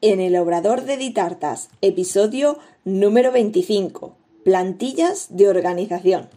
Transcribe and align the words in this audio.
en 0.00 0.20
el 0.20 0.36
Obrador 0.36 0.82
de 0.84 0.96
Ditartas, 0.96 1.68
episodio 1.80 2.58
número 2.84 3.32
25, 3.32 4.14
plantillas 4.44 5.28
de 5.30 5.48
organización. 5.48 6.28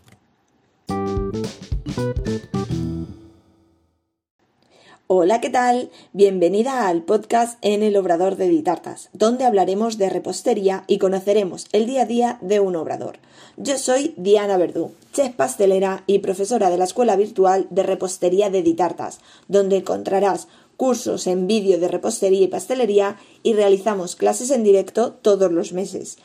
Hola, 5.11 5.41
¿qué 5.41 5.49
tal? 5.49 5.89
Bienvenida 6.13 6.87
al 6.87 7.01
podcast 7.01 7.57
en 7.63 7.81
el 7.81 7.97
Obrador 7.97 8.35
de 8.35 8.47
Ditartas, 8.47 9.09
donde 9.11 9.43
hablaremos 9.43 9.97
de 9.97 10.07
repostería 10.07 10.83
y 10.85 10.99
conoceremos 10.99 11.65
el 11.71 11.87
día 11.87 12.03
a 12.03 12.05
día 12.05 12.37
de 12.41 12.59
un 12.59 12.75
obrador. 12.75 13.17
Yo 13.57 13.79
soy 13.79 14.13
Diana 14.17 14.57
Verdú, 14.57 14.91
chef 15.11 15.33
pastelera 15.33 16.03
y 16.05 16.19
profesora 16.19 16.69
de 16.69 16.77
la 16.77 16.83
Escuela 16.83 17.15
Virtual 17.15 17.65
de 17.71 17.81
Repostería 17.81 18.51
de 18.51 18.61
Ditartas, 18.61 19.19
donde 19.47 19.77
encontrarás 19.77 20.47
cursos 20.79 21.27
en 21.27 21.45
vídeo 21.45 21.77
de 21.77 21.89
repostería 21.89 22.45
y 22.45 22.47
pastelería 22.47 23.17
y 23.43 23.53
realizamos 23.53 24.15
clases 24.15 24.49
en 24.49 24.63
directo 24.63 25.11
todos 25.11 25.51
los 25.51 25.73
meses. 25.73 26.19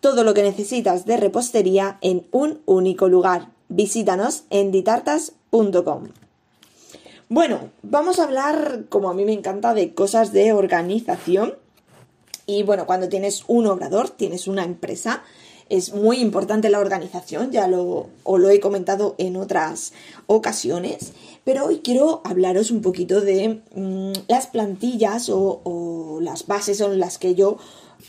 Todo 0.00 0.24
lo 0.24 0.34
que 0.34 0.42
necesitas 0.42 1.06
de 1.06 1.16
repostería 1.16 1.96
en 2.00 2.26
un 2.32 2.60
único 2.66 3.08
lugar. 3.08 3.52
Visítanos 3.68 4.42
en 4.50 4.72
ditartas.com. 4.72 6.08
Bueno, 7.28 7.70
vamos 7.82 8.18
a 8.18 8.24
hablar, 8.24 8.86
como 8.88 9.10
a 9.10 9.14
mí 9.14 9.24
me 9.24 9.32
encanta, 9.32 9.74
de 9.74 9.94
cosas 9.94 10.32
de 10.32 10.52
organización. 10.52 11.54
Y 12.46 12.64
bueno, 12.64 12.86
cuando 12.86 13.08
tienes 13.08 13.44
un 13.46 13.68
obrador, 13.68 14.10
tienes 14.10 14.48
una 14.48 14.64
empresa, 14.64 15.22
es 15.70 15.94
muy 15.94 16.18
importante 16.18 16.68
la 16.68 16.80
organización, 16.80 17.50
ya 17.50 17.66
lo, 17.68 18.08
os 18.24 18.40
lo 18.40 18.50
he 18.50 18.60
comentado 18.60 19.14
en 19.18 19.36
otras 19.36 19.92
ocasiones, 20.26 21.12
pero 21.44 21.66
hoy 21.66 21.80
quiero 21.82 22.20
hablaros 22.24 22.70
un 22.70 22.82
poquito 22.82 23.20
de 23.20 23.62
mm, 23.74 24.12
las 24.28 24.46
plantillas 24.48 25.30
o, 25.30 26.18
las 26.20 26.46
bases 26.46 26.76
son 26.76 26.98
las 26.98 27.16
que 27.16 27.34
yo 27.34 27.56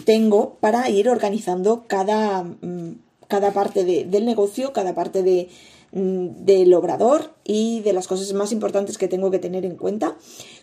tengo 0.04 0.58
para 0.60 0.90
ir 0.90 1.08
organizando 1.08 1.86
cada, 1.88 2.44
mm, 2.44 3.00
cada 3.30 3.53
parte 3.53 3.86
del 3.86 4.25
negocio, 4.25 4.73
cada 4.73 4.94
parte 4.94 5.23
de, 5.23 5.50
Mm, 5.94 6.46
del 6.46 6.73
obrador 6.73 7.34
y 7.44 7.81
de 7.81 7.92
las 7.92 8.08
cosas 8.08 8.31
más 8.31 8.53
importantes 8.53 8.98
que 8.98 9.09
tengo 9.09 9.30
que 9.30 9.40
tener 9.40 9.66
en 9.66 9.75
cuenta, 9.75 10.16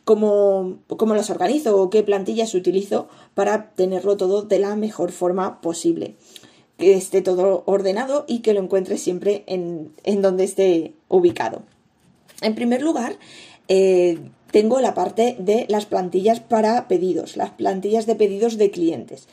cómo, 0.05 0.79
cómo 0.87 1.15
las 1.15 1.29
organizo 1.29 1.79
o 1.79 1.91
qué 1.91 2.03
plantillas 2.03 2.55
utilizo 2.55 3.09
para 3.35 3.75
tenerlo 3.75 4.17
todo 4.17 4.41
de 4.41 4.59
la 4.59 4.75
mejor 4.75 5.13
forma 5.13 5.61
posible. 5.61 6.17
Que 6.79 6.95
esté 6.95 7.21
todo 7.23 7.65
ordenado 7.67 8.25
y 8.27 8.41
que 8.41 8.55
lo 8.55 8.63
encuentre 8.63 8.99
siempre 8.99 9.45
en, 9.47 9.93
donde 10.23 10.45
esté 10.45 10.95
ubicado. 11.09 11.63
En 12.41 12.55
primer 12.55 12.83
lugar, 12.83 13.17
eh, 13.67 14.19
tengo 14.53 14.81
la 14.81 14.95
parte 14.95 15.37
de 15.39 15.67
las 15.69 15.87
plantillas 15.87 16.41
para 16.41 16.89
pedidos, 16.89 17.37
las 17.37 17.51
plantillas 17.51 18.07
de 18.07 18.15
pedidos 18.15 18.57
de 18.57 18.71
clientes. 18.71 19.29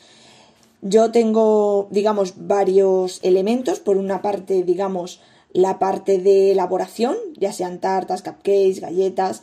Yo 0.82 1.10
tengo, 1.10 1.88
digamos, 1.90 2.34
varios 2.36 3.20
elementos. 3.22 3.80
Por 3.80 3.96
una 3.96 4.22
parte, 4.22 4.62
digamos, 4.62 5.20
la 5.52 5.78
parte 5.78 6.18
de 6.18 6.52
elaboración, 6.52 7.16
ya 7.38 7.52
sean 7.52 7.80
tartas, 7.80 8.22
cupcakes, 8.22 8.80
galletas. 8.80 9.42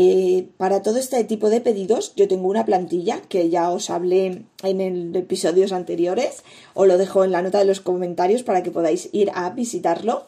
Eh, 0.00 0.50
para 0.56 0.80
todo 0.80 0.96
este 0.96 1.24
tipo 1.24 1.50
de 1.50 1.60
pedidos 1.60 2.12
yo 2.14 2.28
tengo 2.28 2.46
una 2.46 2.64
plantilla 2.64 3.20
que 3.22 3.50
ya 3.50 3.68
os 3.72 3.90
hablé 3.90 4.44
en 4.62 5.16
episodios 5.16 5.72
anteriores, 5.72 6.44
os 6.74 6.86
lo 6.86 6.98
dejo 6.98 7.24
en 7.24 7.32
la 7.32 7.42
nota 7.42 7.58
de 7.58 7.64
los 7.64 7.80
comentarios 7.80 8.44
para 8.44 8.62
que 8.62 8.70
podáis 8.70 9.08
ir 9.10 9.32
a 9.34 9.50
visitarlo. 9.50 10.26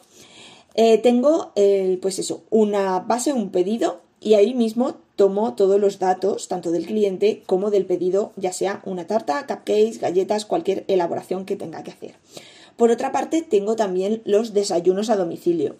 Eh, 0.75 0.97
tengo 0.97 1.53
pues 2.01 2.19
eso, 2.19 2.43
una 2.49 2.99
base, 2.99 3.31
un 3.31 3.49
pedido 3.49 4.01
y 4.19 4.33
ahí 4.33 4.53
mismo 4.53 4.95
tomo 5.15 5.55
todos 5.55 5.79
los 5.79 5.99
datos, 5.99 6.49
tanto 6.49 6.71
del 6.71 6.85
cliente 6.85 7.41
como 7.45 7.71
del 7.71 7.85
pedido, 7.85 8.33
ya 8.35 8.51
sea 8.51 8.81
una 8.83 9.07
tarta, 9.07 9.47
cupcakes, 9.47 9.99
galletas, 9.99 10.43
cualquier 10.43 10.83
elaboración 10.89 11.45
que 11.45 11.55
tenga 11.55 11.81
que 11.83 11.91
hacer. 11.91 12.15
Por 12.75 12.91
otra 12.91 13.13
parte, 13.13 13.41
tengo 13.41 13.77
también 13.77 14.21
los 14.25 14.53
desayunos 14.53 15.09
a 15.09 15.15
domicilio. 15.15 15.77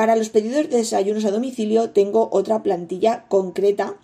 Para 0.00 0.16
los 0.16 0.30
pedidos 0.30 0.70
de 0.70 0.78
desayunos 0.78 1.26
a 1.26 1.30
domicilio 1.30 1.90
tengo 1.90 2.30
otra 2.32 2.62
plantilla 2.62 3.26
concreta 3.28 3.96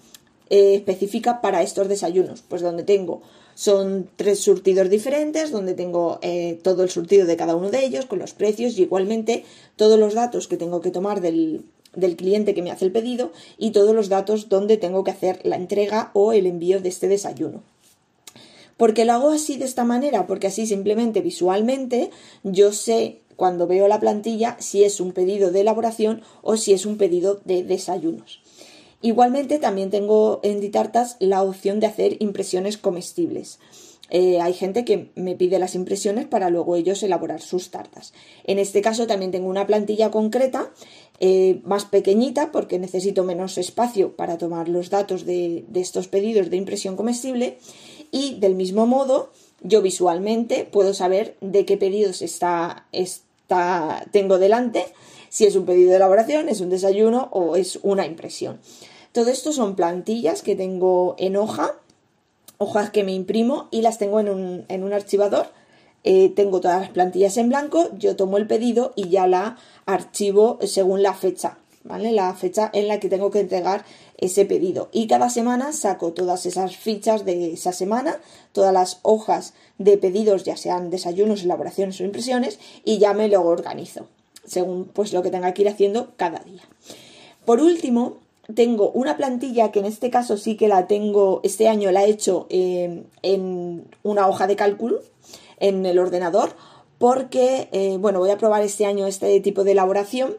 eh, 0.50 0.74
específica 0.74 1.40
para 1.40 1.62
estos 1.62 1.88
desayunos, 1.88 2.42
pues 2.46 2.60
donde 2.60 2.82
tengo 2.82 3.22
son 3.54 4.06
tres 4.14 4.40
surtidos 4.40 4.90
diferentes, 4.90 5.50
donde 5.52 5.72
tengo 5.72 6.18
eh, 6.20 6.60
todo 6.62 6.82
el 6.82 6.90
surtido 6.90 7.24
de 7.24 7.38
cada 7.38 7.56
uno 7.56 7.70
de 7.70 7.82
ellos, 7.82 8.04
con 8.04 8.18
los 8.18 8.34
precios 8.34 8.76
y 8.76 8.82
igualmente 8.82 9.46
todos 9.76 9.98
los 9.98 10.12
datos 10.12 10.48
que 10.48 10.58
tengo 10.58 10.82
que 10.82 10.90
tomar 10.90 11.22
del, 11.22 11.64
del 11.94 12.16
cliente 12.16 12.52
que 12.52 12.60
me 12.60 12.72
hace 12.72 12.84
el 12.84 12.92
pedido 12.92 13.32
y 13.56 13.70
todos 13.70 13.94
los 13.94 14.10
datos 14.10 14.50
donde 14.50 14.76
tengo 14.76 15.02
que 15.02 15.12
hacer 15.12 15.40
la 15.44 15.56
entrega 15.56 16.10
o 16.12 16.34
el 16.34 16.44
envío 16.44 16.78
de 16.82 16.90
este 16.90 17.08
desayuno. 17.08 17.62
¿Por 18.76 18.92
qué 18.92 19.06
lo 19.06 19.14
hago 19.14 19.30
así 19.30 19.56
de 19.56 19.64
esta 19.64 19.84
manera? 19.84 20.26
Porque 20.26 20.48
así 20.48 20.66
simplemente 20.66 21.22
visualmente 21.22 22.10
yo 22.42 22.72
sé 22.72 23.22
cuando 23.36 23.66
veo 23.66 23.86
la 23.88 24.00
plantilla 24.00 24.56
si 24.58 24.84
es 24.84 25.00
un 25.00 25.12
pedido 25.12 25.50
de 25.52 25.60
elaboración 25.60 26.22
o 26.42 26.56
si 26.56 26.72
es 26.72 26.86
un 26.86 26.96
pedido 26.96 27.40
de 27.44 27.62
desayunos. 27.62 28.40
Igualmente 29.02 29.58
también 29.58 29.90
tengo 29.90 30.40
en 30.42 30.60
Ditartas 30.60 31.16
la 31.20 31.42
opción 31.42 31.80
de 31.80 31.86
hacer 31.86 32.16
impresiones 32.20 32.78
comestibles. 32.78 33.58
Eh, 34.08 34.40
hay 34.40 34.54
gente 34.54 34.84
que 34.84 35.10
me 35.16 35.34
pide 35.34 35.58
las 35.58 35.74
impresiones 35.74 36.26
para 36.26 36.48
luego 36.48 36.76
ellos 36.76 37.02
elaborar 37.02 37.40
sus 37.40 37.70
tartas. 37.70 38.12
En 38.44 38.58
este 38.58 38.80
caso 38.80 39.06
también 39.06 39.32
tengo 39.32 39.48
una 39.48 39.66
plantilla 39.66 40.10
concreta, 40.10 40.70
eh, 41.18 41.60
más 41.64 41.84
pequeñita, 41.86 42.52
porque 42.52 42.78
necesito 42.78 43.24
menos 43.24 43.58
espacio 43.58 44.14
para 44.14 44.38
tomar 44.38 44.68
los 44.68 44.90
datos 44.90 45.26
de, 45.26 45.64
de 45.68 45.80
estos 45.80 46.08
pedidos 46.08 46.50
de 46.50 46.56
impresión 46.56 46.96
comestible 46.96 47.58
y 48.12 48.38
del 48.38 48.54
mismo 48.54 48.86
modo 48.86 49.30
yo 49.62 49.82
visualmente 49.82 50.64
puedo 50.64 50.94
saber 50.94 51.36
de 51.40 51.64
qué 51.64 51.76
pedidos 51.76 52.22
está, 52.22 52.86
tengo 54.10 54.38
delante, 54.38 54.86
si 55.28 55.44
es 55.44 55.56
un 55.56 55.66
pedido 55.66 55.90
de 55.90 55.96
elaboración, 55.96 56.48
es 56.48 56.60
un 56.60 56.70
desayuno 56.70 57.28
o 57.32 57.56
es 57.56 57.78
una 57.82 58.06
impresión. 58.06 58.58
Todo 59.12 59.30
esto 59.30 59.52
son 59.52 59.76
plantillas 59.76 60.42
que 60.42 60.56
tengo 60.56 61.14
en 61.18 61.36
hoja, 61.36 61.74
hojas 62.58 62.90
que 62.90 63.04
me 63.04 63.12
imprimo 63.12 63.68
y 63.70 63.82
las 63.82 63.98
tengo 63.98 64.20
en 64.20 64.28
un, 64.28 64.64
en 64.68 64.84
un 64.84 64.92
archivador. 64.92 65.46
Eh, 66.04 66.32
tengo 66.36 66.60
todas 66.60 66.82
las 66.82 66.90
plantillas 66.90 67.36
en 67.36 67.48
blanco, 67.48 67.90
yo 67.98 68.14
tomo 68.14 68.36
el 68.36 68.46
pedido 68.46 68.92
y 68.94 69.08
ya 69.08 69.26
la 69.26 69.56
archivo 69.86 70.58
según 70.64 71.02
la 71.02 71.14
fecha, 71.14 71.58
¿vale? 71.82 72.12
La 72.12 72.32
fecha 72.34 72.70
en 72.72 72.86
la 72.86 73.00
que 73.00 73.08
tengo 73.08 73.30
que 73.30 73.40
entregar 73.40 73.84
ese 74.18 74.44
pedido. 74.44 74.88
Y 74.92 75.06
cada 75.06 75.30
semana 75.30 75.72
saco 75.72 76.12
todas 76.12 76.46
esas 76.46 76.76
fichas 76.76 77.24
de 77.24 77.52
esa 77.52 77.72
semana, 77.72 78.18
todas 78.52 78.72
las 78.72 79.00
hojas 79.02 79.54
de 79.78 79.98
pedidos, 79.98 80.44
ya 80.44 80.56
sean 80.56 80.90
desayunos, 80.90 81.42
elaboraciones 81.42 82.00
o 82.00 82.04
impresiones, 82.04 82.58
y 82.84 82.98
ya 82.98 83.12
me 83.12 83.28
lo 83.28 83.42
organizo, 83.42 84.06
según 84.44 84.86
pues 84.86 85.12
lo 85.12 85.22
que 85.22 85.30
tenga 85.30 85.52
que 85.52 85.62
ir 85.62 85.68
haciendo 85.68 86.12
cada 86.16 86.38
día. 86.40 86.62
Por 87.44 87.60
último, 87.60 88.18
tengo 88.54 88.90
una 88.90 89.16
plantilla 89.16 89.72
que 89.72 89.80
en 89.80 89.86
este 89.86 90.10
caso 90.10 90.36
sí 90.36 90.56
que 90.56 90.68
la 90.68 90.86
tengo, 90.86 91.40
este 91.42 91.68
año 91.68 91.90
la 91.90 92.04
he 92.04 92.10
hecho 92.10 92.46
eh, 92.48 93.04
en 93.22 93.84
una 94.02 94.28
hoja 94.28 94.46
de 94.46 94.56
cálculo 94.56 95.00
en 95.58 95.84
el 95.84 95.98
ordenador, 95.98 96.54
porque, 96.98 97.68
eh, 97.72 97.98
bueno, 97.98 98.20
voy 98.20 98.30
a 98.30 98.38
probar 98.38 98.62
este 98.62 98.86
año 98.86 99.06
este 99.06 99.38
tipo 99.40 99.64
de 99.64 99.72
elaboración, 99.72 100.36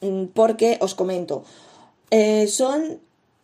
mm, 0.00 0.24
porque 0.34 0.78
os 0.80 0.94
comento, 0.94 1.44
eh, 2.10 2.46
son, 2.46 3.00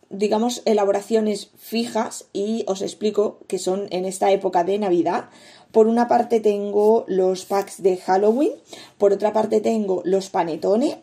digamos, 0.09 0.61
elaboraciones 0.65 1.49
fijas 1.57 2.25
y 2.33 2.63
os 2.67 2.81
explico 2.81 3.39
que 3.47 3.59
son 3.59 3.87
en 3.91 4.05
esta 4.05 4.31
época 4.31 4.63
de 4.63 4.79
Navidad. 4.79 5.29
Por 5.71 5.87
una 5.87 6.07
parte 6.07 6.39
tengo 6.39 7.03
los 7.07 7.45
packs 7.45 7.81
de 7.81 7.97
Halloween, 7.97 8.53
por 8.97 9.11
otra 9.11 9.33
parte 9.33 9.59
tengo 9.59 10.01
los 10.05 10.29
panetones, 10.29 10.97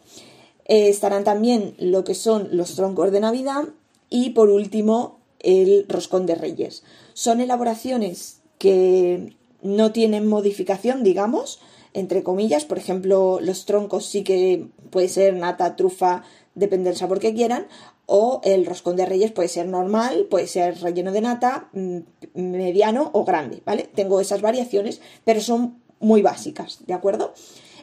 eh, 0.67 0.89
estarán 0.89 1.25
también 1.25 1.75
lo 1.79 2.05
que 2.05 2.15
son 2.15 2.49
los 2.53 2.77
troncos 2.77 3.11
de 3.11 3.21
Navidad 3.21 3.65
y 4.09 4.31
por 4.31 4.51
último 4.51 5.19
el 5.41 5.87
roscón 5.89 6.27
de 6.27 6.37
Reyes. 6.37 6.85
Son 7.15 7.41
elaboraciones 7.41 8.41
que 8.59 9.35
no 9.63 9.93
tienen 9.93 10.29
modificación, 10.29 11.03
digamos, 11.03 11.61
entre 11.93 12.23
comillas, 12.23 12.65
por 12.65 12.79
ejemplo, 12.79 13.39
los 13.41 13.65
troncos 13.65 14.07
sí 14.07 14.23
que 14.23 14.67
puede 14.91 15.09
ser 15.09 15.35
nata, 15.35 15.77
trufa, 15.77 16.23
depende 16.55 16.91
del 16.91 16.99
sabor 16.99 17.21
que 17.21 17.35
quieran, 17.35 17.67
o 18.07 18.41
el 18.45 18.67
roscón 18.67 18.97
de 18.97 19.07
reyes 19.07 19.31
puede 19.31 19.49
ser 19.49 19.69
normal, 19.69 20.27
puede 20.29 20.47
ser 20.47 20.81
relleno 20.81 21.13
de 21.13 21.21
nata, 21.21 21.69
mm, 21.73 21.99
mediano 22.35 23.11
o 23.13 23.25
grande, 23.25 23.63
¿vale? 23.65 23.89
Tengo 23.95 24.21
esas 24.21 24.41
variaciones, 24.41 25.01
pero 25.25 25.41
son 25.41 25.81
muy 26.01 26.23
básicas, 26.23 26.81
¿de 26.87 26.95
acuerdo? 26.95 27.35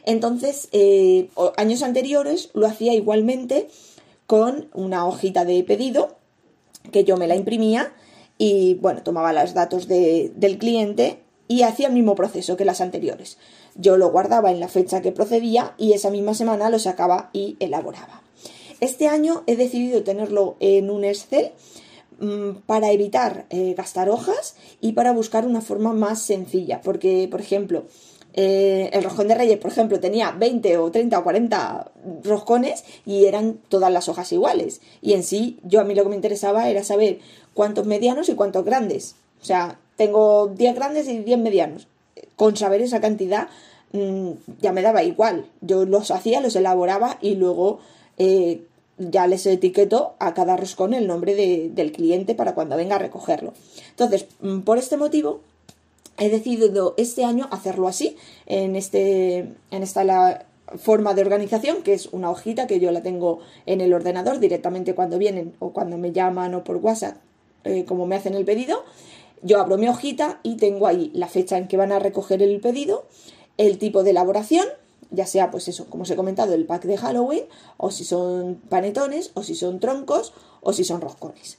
Entonces, 0.04 0.68
eh, 0.72 1.28
años 1.56 1.82
anteriores 1.82 2.50
lo 2.54 2.66
hacía 2.66 2.94
igualmente 2.94 3.68
con 4.26 4.68
una 4.74 5.06
hojita 5.06 5.44
de 5.44 5.62
pedido 5.64 6.16
que 6.92 7.04
yo 7.04 7.16
me 7.16 7.26
la 7.26 7.36
imprimía 7.36 7.92
y, 8.36 8.74
bueno, 8.74 9.02
tomaba 9.02 9.32
los 9.32 9.54
datos 9.54 9.88
del 9.88 10.58
cliente 10.58 11.20
y 11.48 11.62
hacía 11.62 11.88
el 11.88 11.94
mismo 11.94 12.14
proceso 12.14 12.56
que 12.56 12.64
las 12.64 12.80
anteriores. 12.80 13.38
Yo 13.78 13.96
lo 13.96 14.10
guardaba 14.10 14.50
en 14.50 14.58
la 14.58 14.66
fecha 14.66 15.00
que 15.00 15.12
procedía 15.12 15.74
y 15.78 15.92
esa 15.92 16.10
misma 16.10 16.34
semana 16.34 16.68
lo 16.68 16.80
sacaba 16.80 17.30
y 17.32 17.56
elaboraba. 17.60 18.22
Este 18.80 19.06
año 19.06 19.44
he 19.46 19.54
decidido 19.54 20.02
tenerlo 20.02 20.56
en 20.58 20.90
un 20.90 21.04
Excel 21.04 21.52
mm, 22.18 22.62
para 22.66 22.90
evitar 22.90 23.46
eh, 23.50 23.74
gastar 23.76 24.10
hojas 24.10 24.56
y 24.80 24.92
para 24.92 25.12
buscar 25.12 25.46
una 25.46 25.60
forma 25.60 25.92
más 25.92 26.20
sencilla. 26.20 26.80
Porque, 26.82 27.28
por 27.30 27.40
ejemplo, 27.40 27.84
eh, 28.34 28.90
el 28.92 29.04
roscón 29.04 29.28
de 29.28 29.36
Reyes, 29.36 29.58
por 29.58 29.70
ejemplo, 29.70 30.00
tenía 30.00 30.32
20 30.32 30.78
o 30.78 30.90
30 30.90 31.16
o 31.16 31.22
40 31.22 31.92
roscones 32.24 32.84
y 33.06 33.26
eran 33.26 33.58
todas 33.68 33.92
las 33.92 34.08
hojas 34.08 34.32
iguales. 34.32 34.80
Y 35.02 35.12
en 35.12 35.22
sí, 35.22 35.60
yo 35.62 35.80
a 35.80 35.84
mí 35.84 35.94
lo 35.94 36.02
que 36.02 36.10
me 36.10 36.16
interesaba 36.16 36.68
era 36.68 36.82
saber 36.82 37.20
cuántos 37.54 37.86
medianos 37.86 38.28
y 38.28 38.34
cuántos 38.34 38.64
grandes. 38.64 39.14
O 39.40 39.44
sea, 39.44 39.78
tengo 39.96 40.48
10 40.48 40.74
grandes 40.74 41.08
y 41.08 41.18
10 41.18 41.38
medianos. 41.38 41.88
Con 42.38 42.56
saber 42.56 42.80
esa 42.80 43.02
cantidad 43.02 43.48
mm, 43.92 44.30
ya 44.62 44.72
me 44.72 44.80
daba 44.80 45.02
igual. 45.02 45.44
Yo 45.60 45.84
los 45.84 46.10
hacía, 46.10 46.40
los 46.40 46.56
elaboraba 46.56 47.18
y 47.20 47.34
luego 47.34 47.80
eh, 48.16 48.62
ya 48.96 49.26
les 49.26 49.44
etiqueto 49.44 50.14
a 50.18 50.32
cada 50.32 50.56
roscón 50.56 50.94
el 50.94 51.06
nombre 51.06 51.34
del 51.34 51.92
cliente 51.92 52.34
para 52.34 52.54
cuando 52.54 52.76
venga 52.76 52.96
a 52.96 52.98
recogerlo. 52.98 53.52
Entonces, 53.90 54.26
mm, 54.40 54.60
por 54.60 54.78
este 54.78 54.96
motivo, 54.96 55.40
he 56.18 56.30
decidido 56.30 56.94
este 56.96 57.24
año 57.24 57.48
hacerlo 57.50 57.88
así, 57.88 58.16
en, 58.46 58.76
este, 58.76 59.38
en 59.70 59.82
esta 59.82 60.04
la 60.04 60.46
forma 60.76 61.14
de 61.14 61.22
organización, 61.22 61.82
que 61.82 61.94
es 61.94 62.08
una 62.12 62.30
hojita 62.30 62.66
que 62.66 62.80
yo 62.80 62.90
la 62.90 63.02
tengo 63.02 63.40
en 63.66 63.80
el 63.80 63.94
ordenador 63.94 64.38
directamente 64.38 64.94
cuando 64.94 65.18
vienen 65.18 65.54
o 65.60 65.72
cuando 65.72 65.96
me 65.96 66.12
llaman 66.12 66.54
o 66.54 66.64
por 66.64 66.76
WhatsApp, 66.76 67.16
eh, 67.64 67.84
como 67.84 68.06
me 68.06 68.16
hacen 68.16 68.34
el 68.34 68.44
pedido. 68.44 68.84
Yo 69.42 69.60
abro 69.60 69.78
mi 69.78 69.88
hojita 69.88 70.40
y 70.42 70.56
tengo 70.56 70.86
ahí 70.86 71.10
la 71.14 71.28
fecha 71.28 71.58
en 71.58 71.68
que 71.68 71.76
van 71.76 71.92
a 71.92 71.98
recoger 71.98 72.42
el 72.42 72.60
pedido, 72.60 73.06
el 73.56 73.78
tipo 73.78 74.02
de 74.02 74.10
elaboración, 74.10 74.66
ya 75.10 75.26
sea 75.26 75.50
pues 75.50 75.68
eso, 75.68 75.86
como 75.86 76.02
os 76.02 76.10
he 76.10 76.16
comentado, 76.16 76.54
el 76.54 76.66
pack 76.66 76.84
de 76.84 76.96
Halloween, 76.96 77.44
o 77.76 77.90
si 77.90 78.04
son 78.04 78.56
panetones, 78.68 79.30
o 79.34 79.42
si 79.42 79.54
son 79.54 79.80
troncos, 79.80 80.32
o 80.60 80.72
si 80.72 80.84
son 80.84 81.00
roscones. 81.00 81.58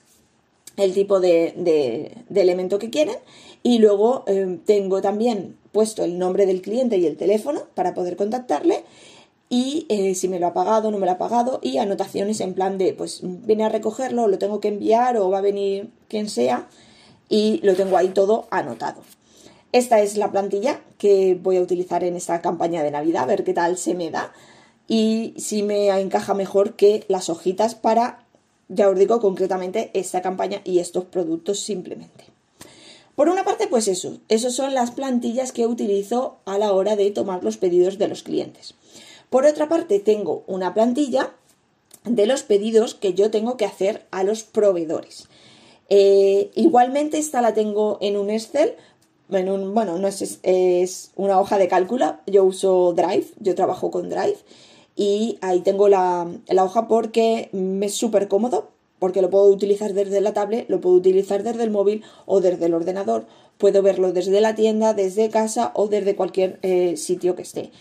El 0.77 0.93
tipo 0.93 1.19
de, 1.19 2.15
elemento 2.33 2.79
que 2.79 2.89
quieren. 2.89 3.17
Y 3.63 3.79
luego 3.79 4.23
eh, 4.27 4.59
tengo 4.65 5.01
también 5.01 5.57
puesto 5.73 6.03
el 6.05 6.17
nombre 6.17 6.45
del 6.45 6.61
cliente 6.61 6.97
y 6.97 7.05
el 7.05 7.17
teléfono 7.17 7.63
para 7.75 7.93
poder 7.93 8.15
contactarle. 8.15 8.85
Y 9.49 9.87
eh, 9.89 10.15
si 10.15 10.29
me 10.29 10.39
lo 10.39 10.47
ha 10.47 10.53
pagado, 10.53 10.91
no 10.91 10.97
me 10.97 11.05
lo 11.05 11.11
ha 11.11 11.17
pagado. 11.17 11.59
Y 11.61 11.79
anotaciones 11.79 12.39
en 12.39 12.53
plan 12.53 12.77
de 12.77 12.93
pues 12.93 13.19
viene 13.23 13.65
a 13.65 13.69
recogerlo, 13.69 14.27
lo 14.27 14.37
tengo 14.37 14.61
que 14.61 14.69
enviar 14.69 15.17
o 15.17 15.29
va 15.29 15.39
a 15.39 15.41
venir 15.41 15.89
quien 16.07 16.29
sea 16.29 16.69
y 17.29 17.59
lo 17.63 17.75
tengo 17.75 17.95
ahí 17.95 18.09
todo 18.09 18.47
anotado. 18.49 19.01
Esta 19.71 20.01
es 20.01 20.17
la 20.17 20.31
plantilla 20.31 20.81
que 20.97 21.37
voy 21.41 21.57
a 21.57 21.61
utilizar 21.61 22.03
en 22.03 22.15
esta 22.15 22.41
campaña 22.41 22.83
de 22.83 22.91
Navidad, 22.91 23.23
a 23.23 23.27
ver 23.27 23.43
qué 23.43 23.53
tal 23.53 23.77
se 23.77 23.93
me 23.93 24.09
da 24.09 24.33
y 24.87 25.35
si 25.37 25.61
me 25.61 25.89
encaja 25.89 26.33
mejor 26.33 26.73
que 26.73 27.05
las 27.07 27.29
hojitas 27.29 27.75
para 27.75 28.25
ya 28.69 28.87
os 28.89 28.97
digo 28.97 29.19
concretamente 29.19 29.89
esta 29.93 30.21
campaña 30.21 30.61
y 30.63 30.79
estos 30.79 31.05
productos 31.05 31.59
simplemente. 31.59 32.25
Por 33.15 33.27
una 33.27 33.43
parte, 33.43 33.67
pues 33.67 33.87
eso, 33.87 34.17
esas 34.29 34.53
son 34.53 34.73
las 34.73 34.91
plantillas 34.91 35.51
que 35.51 35.67
utilizo 35.67 36.37
a 36.45 36.57
la 36.57 36.71
hora 36.71 36.95
de 36.95 37.11
tomar 37.11 37.43
los 37.43 37.57
pedidos 37.57 37.97
de 37.97 38.07
los 38.07 38.23
clientes. 38.23 38.75
Por 39.29 39.45
otra 39.45 39.67
parte, 39.67 39.99
tengo 39.99 40.43
una 40.47 40.73
plantilla 40.73 41.33
de 42.05 42.25
los 42.27 42.43
pedidos 42.43 42.95
que 42.95 43.13
yo 43.13 43.29
tengo 43.29 43.57
que 43.57 43.65
hacer 43.65 44.05
a 44.11 44.23
los 44.23 44.43
proveedores. 44.43 45.27
Eh, 45.89 46.51
igualmente, 46.55 47.17
esta 47.17 47.41
la 47.41 47.53
tengo 47.53 47.97
en 48.01 48.17
un 48.17 48.29
Excel, 48.29 48.75
en 49.31 49.49
un, 49.49 49.73
bueno, 49.73 49.97
no 49.97 50.07
es, 50.07 50.39
es 50.43 51.11
una 51.15 51.39
hoja 51.39 51.57
de 51.57 51.67
cálculo, 51.67 52.17
yo 52.27 52.43
uso 52.43 52.93
Drive, 52.93 53.27
yo 53.39 53.55
trabajo 53.55 53.91
con 53.91 54.09
Drive 54.09 54.37
y 54.95 55.37
ahí 55.41 55.61
tengo 55.61 55.87
la, 55.87 56.27
hoja 56.57 56.87
porque 56.87 57.49
me 57.53 57.87
es 57.87 57.95
súper 57.95 58.27
cómodo, 58.27 58.69
porque 58.99 59.21
lo 59.21 59.29
puedo 59.29 59.45
utilizar 59.45 59.93
desde 59.93 60.21
la 60.21 60.33
tablet, 60.33 60.69
lo 60.69 60.81
puedo 60.81 60.95
utilizar 60.95 61.41
desde 61.43 61.63
el 61.63 61.71
móvil 61.71 62.03
o 62.25 62.41
desde 62.41 62.65
el 62.65 62.73
ordenador, 62.73 63.25
puedo 63.57 63.81
verlo 63.81 64.11
desde 64.11 64.41
la 64.41 64.55
tienda, 64.55 64.93
desde 64.93 65.29
casa 65.29 65.71
o 65.73 65.87
desde 65.87 66.15
cualquier 66.15 66.59
eh, 66.63 66.97
sitio 66.97 67.35
que 67.35 67.43
esté 67.43 67.71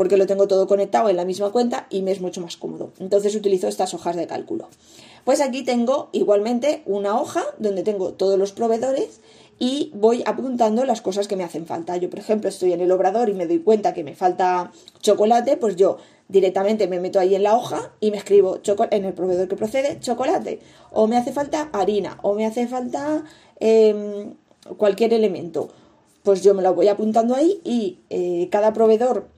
porque 0.00 0.16
lo 0.16 0.26
tengo 0.26 0.48
todo 0.48 0.66
conectado 0.66 1.10
en 1.10 1.16
la 1.16 1.26
misma 1.26 1.50
cuenta 1.50 1.86
y 1.90 2.00
me 2.00 2.10
es 2.10 2.22
mucho 2.22 2.40
más 2.40 2.56
cómodo. 2.56 2.90
Entonces 3.00 3.34
utilizo 3.34 3.68
estas 3.68 3.92
hojas 3.92 4.16
de 4.16 4.26
cálculo. 4.26 4.66
Pues 5.24 5.42
aquí 5.42 5.62
tengo 5.62 6.08
igualmente 6.12 6.82
una 6.86 7.20
hoja 7.20 7.42
donde 7.58 7.82
tengo 7.82 8.14
todos 8.14 8.38
los 8.38 8.52
proveedores 8.52 9.20
y 9.58 9.92
voy 9.94 10.22
apuntando 10.24 10.86
las 10.86 11.02
cosas 11.02 11.28
que 11.28 11.36
me 11.36 11.44
hacen 11.44 11.66
falta. 11.66 11.98
Yo, 11.98 12.08
por 12.08 12.18
ejemplo, 12.18 12.48
estoy 12.48 12.72
en 12.72 12.80
el 12.80 12.90
obrador 12.92 13.28
y 13.28 13.34
me 13.34 13.46
doy 13.46 13.58
cuenta 13.58 13.92
que 13.92 14.02
me 14.02 14.16
falta 14.16 14.72
chocolate, 15.02 15.58
pues 15.58 15.76
yo 15.76 15.98
directamente 16.28 16.88
me 16.88 16.98
meto 16.98 17.20
ahí 17.20 17.34
en 17.34 17.42
la 17.42 17.54
hoja 17.54 17.92
y 18.00 18.10
me 18.10 18.16
escribo 18.16 18.58
en 18.92 19.04
el 19.04 19.12
proveedor 19.12 19.48
que 19.48 19.56
procede 19.56 20.00
chocolate. 20.00 20.60
O 20.92 21.08
me 21.08 21.18
hace 21.18 21.30
falta 21.30 21.68
harina, 21.74 22.18
o 22.22 22.32
me 22.32 22.46
hace 22.46 22.66
falta 22.66 23.22
em, 23.58 24.32
cualquier 24.78 25.12
elemento. 25.12 25.68
Pues 26.22 26.42
yo 26.42 26.54
me 26.54 26.62
lo 26.62 26.72
voy 26.72 26.88
apuntando 26.88 27.34
ahí 27.34 27.60
y 27.64 27.98
eh, 28.08 28.48
cada 28.50 28.72
proveedor 28.72 29.28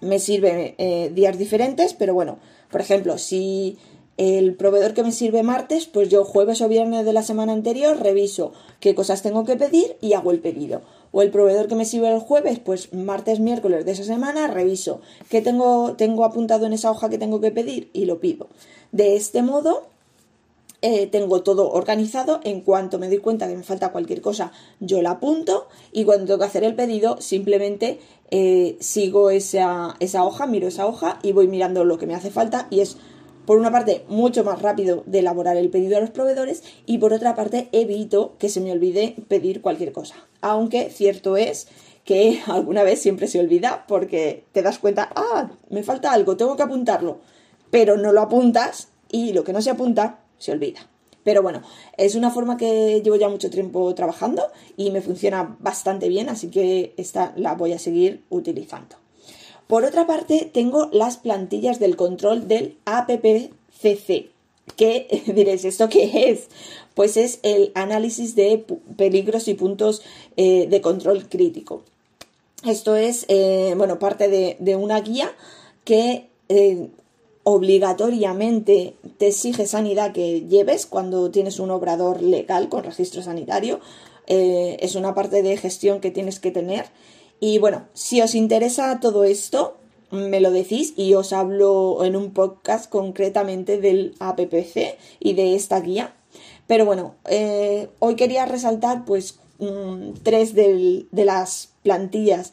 me 0.00 0.18
sirve 0.18 0.74
eh, 0.78 1.10
días 1.14 1.38
diferentes, 1.38 1.94
pero 1.94 2.14
bueno, 2.14 2.38
por 2.70 2.80
ejemplo, 2.80 3.18
si 3.18 3.78
el 4.18 4.54
proveedor 4.54 4.94
que 4.94 5.02
me 5.02 5.12
sirve 5.12 5.42
martes, 5.42 5.86
pues 5.86 6.08
yo 6.08 6.24
jueves 6.24 6.60
o 6.60 6.68
viernes 6.68 7.04
de 7.04 7.12
la 7.12 7.22
semana 7.22 7.52
anterior 7.52 7.98
reviso 7.98 8.52
qué 8.80 8.94
cosas 8.94 9.22
tengo 9.22 9.44
que 9.44 9.56
pedir 9.56 9.96
y 10.00 10.12
hago 10.12 10.30
el 10.30 10.40
pedido. 10.40 10.82
O 11.12 11.22
el 11.22 11.30
proveedor 11.30 11.66
que 11.68 11.74
me 11.74 11.84
sirve 11.84 12.12
el 12.12 12.20
jueves, 12.20 12.58
pues 12.58 12.92
martes, 12.92 13.40
miércoles 13.40 13.84
de 13.84 13.92
esa 13.92 14.04
semana 14.04 14.48
reviso 14.48 15.00
qué 15.28 15.40
tengo, 15.40 15.94
tengo 15.96 16.24
apuntado 16.24 16.66
en 16.66 16.72
esa 16.72 16.90
hoja 16.90 17.08
que 17.08 17.18
tengo 17.18 17.40
que 17.40 17.50
pedir 17.50 17.90
y 17.92 18.04
lo 18.04 18.20
pido. 18.20 18.48
De 18.92 19.16
este 19.16 19.42
modo, 19.42 19.88
eh, 20.82 21.06
tengo 21.06 21.42
todo 21.42 21.70
organizado. 21.70 22.40
En 22.44 22.60
cuanto 22.60 22.98
me 22.98 23.08
doy 23.08 23.18
cuenta 23.18 23.48
que 23.48 23.56
me 23.56 23.62
falta 23.62 23.92
cualquier 23.92 24.20
cosa, 24.20 24.52
yo 24.80 25.00
la 25.00 25.12
apunto 25.12 25.68
y 25.92 26.04
cuando 26.04 26.26
tengo 26.26 26.38
que 26.40 26.44
hacer 26.44 26.64
el 26.64 26.74
pedido, 26.74 27.20
simplemente 27.20 28.00
eh, 28.30 28.76
sigo 28.80 29.30
esa, 29.30 29.96
esa 30.00 30.24
hoja, 30.24 30.46
miro 30.46 30.68
esa 30.68 30.86
hoja 30.86 31.18
y 31.22 31.32
voy 31.32 31.48
mirando 31.48 31.84
lo 31.84 31.98
que 31.98 32.06
me 32.06 32.14
hace 32.14 32.30
falta 32.30 32.66
y 32.70 32.80
es 32.80 32.96
por 33.46 33.58
una 33.58 33.72
parte, 33.72 34.04
mucho 34.08 34.44
más 34.44 34.62
rápido 34.62 35.02
de 35.06 35.18
elaborar 35.18 35.56
el 35.56 35.70
pedido 35.70 35.96
a 35.96 36.00
los 36.00 36.10
proveedores 36.10 36.62
y 36.86 36.98
por 36.98 37.12
otra 37.12 37.34
parte, 37.34 37.68
evito 37.72 38.36
que 38.38 38.48
se 38.48 38.60
me 38.60 38.72
olvide 38.72 39.16
pedir 39.28 39.62
cualquier 39.62 39.92
cosa. 39.92 40.14
Aunque 40.40 40.90
cierto 40.90 41.36
es 41.36 41.66
que 42.04 42.40
alguna 42.46 42.82
vez 42.82 43.00
siempre 43.00 43.26
se 43.28 43.40
olvida 43.40 43.84
porque 43.88 44.44
te 44.52 44.62
das 44.62 44.78
cuenta, 44.78 45.10
ah, 45.14 45.50
me 45.70 45.82
falta 45.82 46.12
algo, 46.12 46.36
tengo 46.36 46.56
que 46.56 46.62
apuntarlo, 46.62 47.20
pero 47.70 47.96
no 47.96 48.12
lo 48.12 48.20
apuntas 48.20 48.88
y 49.10 49.32
lo 49.32 49.44
que 49.44 49.52
no 49.52 49.60
se 49.60 49.70
apunta 49.70 50.21
se 50.42 50.52
olvida. 50.52 50.88
Pero 51.24 51.42
bueno, 51.42 51.62
es 51.96 52.14
una 52.16 52.30
forma 52.30 52.56
que 52.56 53.00
llevo 53.02 53.16
ya 53.16 53.28
mucho 53.28 53.48
tiempo 53.48 53.94
trabajando 53.94 54.42
y 54.76 54.90
me 54.90 55.02
funciona 55.02 55.56
bastante 55.60 56.08
bien, 56.08 56.28
así 56.28 56.48
que 56.48 56.94
esta 56.96 57.32
la 57.36 57.54
voy 57.54 57.72
a 57.72 57.78
seguir 57.78 58.22
utilizando. 58.28 58.96
Por 59.68 59.84
otra 59.84 60.06
parte, 60.06 60.50
tengo 60.52 60.88
las 60.92 61.16
plantillas 61.16 61.78
del 61.78 61.96
control 61.96 62.48
del 62.48 62.76
APPCC. 62.84 64.30
¿Qué 64.76 65.22
diréis? 65.34 65.64
¿Esto 65.64 65.88
qué 65.88 66.30
es? 66.30 66.48
Pues 66.94 67.16
es 67.16 67.38
el 67.42 67.70
análisis 67.74 68.34
de 68.34 68.64
peligros 68.96 69.46
y 69.46 69.54
puntos 69.54 70.02
eh, 70.36 70.66
de 70.68 70.80
control 70.80 71.28
crítico. 71.28 71.84
Esto 72.66 72.96
es, 72.96 73.24
eh, 73.28 73.74
bueno, 73.76 73.98
parte 73.98 74.28
de, 74.28 74.76
una 74.76 75.00
guía 75.00 75.32
que 75.84 76.28
eh, 76.48 76.88
obligatoriamente 77.44 78.94
te 79.18 79.28
exige 79.28 79.66
sanidad 79.66 80.12
que 80.12 80.42
lleves 80.42 80.86
cuando 80.86 81.30
tienes 81.30 81.58
un 81.58 81.70
obrador 81.70 82.22
legal 82.22 82.68
con 82.68 82.84
registro 82.84 83.22
sanitario. 83.22 83.80
es 84.26 84.94
una 84.94 85.14
parte 85.14 85.42
de 85.42 85.56
gestión 85.56 86.00
que 86.00 86.10
tienes 86.10 86.38
que 86.38 86.52
tener 86.52 86.86
y 87.44 87.58
bueno, 87.58 87.88
si 87.92 88.20
os 88.20 88.36
interesa 88.36 89.00
todo 89.00 89.24
esto, 89.24 89.76
me 90.12 90.40
lo 90.40 90.52
decís 90.52 90.94
y 90.96 91.14
os 91.14 91.32
hablo 91.32 92.04
en 92.04 92.14
un 92.14 92.32
podcast 92.32 92.88
concretamente 92.88 93.80
del 93.80 94.14
APPC 94.20 94.96
y 95.18 95.32
de 95.34 95.56
esta 95.56 95.80
guía. 95.80 96.14
Pero 96.68 96.86
bueno, 96.86 97.16
eh, 97.28 97.88
hoy 97.98 98.14
quería 98.14 98.46
resaltar 98.46 99.04
pues 99.04 99.40
mm, 99.58 100.12
tres 100.22 100.54
de 100.54 101.04
las 101.10 101.70
plantillas 101.82 102.52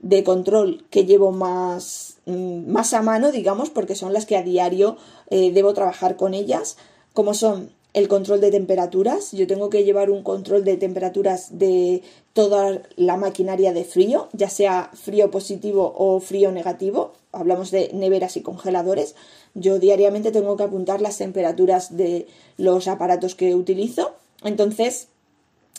de 0.00 0.22
control 0.22 0.84
que 0.90 1.06
llevo 1.06 1.32
más, 1.32 2.15
más 2.26 2.92
a 2.92 3.02
mano, 3.02 3.30
digamos, 3.30 3.70
porque 3.70 3.94
son 3.94 4.12
las 4.12 4.26
que 4.26 4.36
a 4.36 4.42
diario 4.42 4.96
eh, 5.30 5.52
debo 5.52 5.74
trabajar 5.74 6.16
con 6.16 6.34
ellas, 6.34 6.76
como 7.14 7.34
son 7.34 7.70
el 7.96 8.08
control 8.08 8.40
de 8.40 8.50
temperaturas. 8.50 9.32
Yo 9.32 9.46
tengo 9.46 9.70
que 9.70 9.84
llevar 9.84 10.10
un 10.10 10.22
control 10.22 10.64
de 10.64 10.76
temperaturas 10.76 11.58
de 11.58 12.02
toda 12.34 12.82
la 12.96 13.16
maquinaria 13.16 13.72
de 13.72 13.84
frío, 13.84 14.28
ya 14.32 14.50
sea 14.50 14.90
frío 14.92 15.30
positivo 15.30 15.94
o 15.96 16.20
frío 16.20 16.52
negativo. 16.52 17.14
Hablamos 17.32 17.70
de 17.70 17.90
neveras 17.94 18.36
y 18.36 18.42
congeladores. 18.42 19.14
Yo 19.54 19.78
diariamente 19.78 20.30
tengo 20.30 20.56
que 20.58 20.64
apuntar 20.64 21.00
las 21.00 21.16
temperaturas 21.16 21.96
de 21.96 22.26
los 22.58 22.86
aparatos 22.86 23.34
que 23.34 23.54
utilizo. 23.54 24.12
Entonces, 24.44 25.08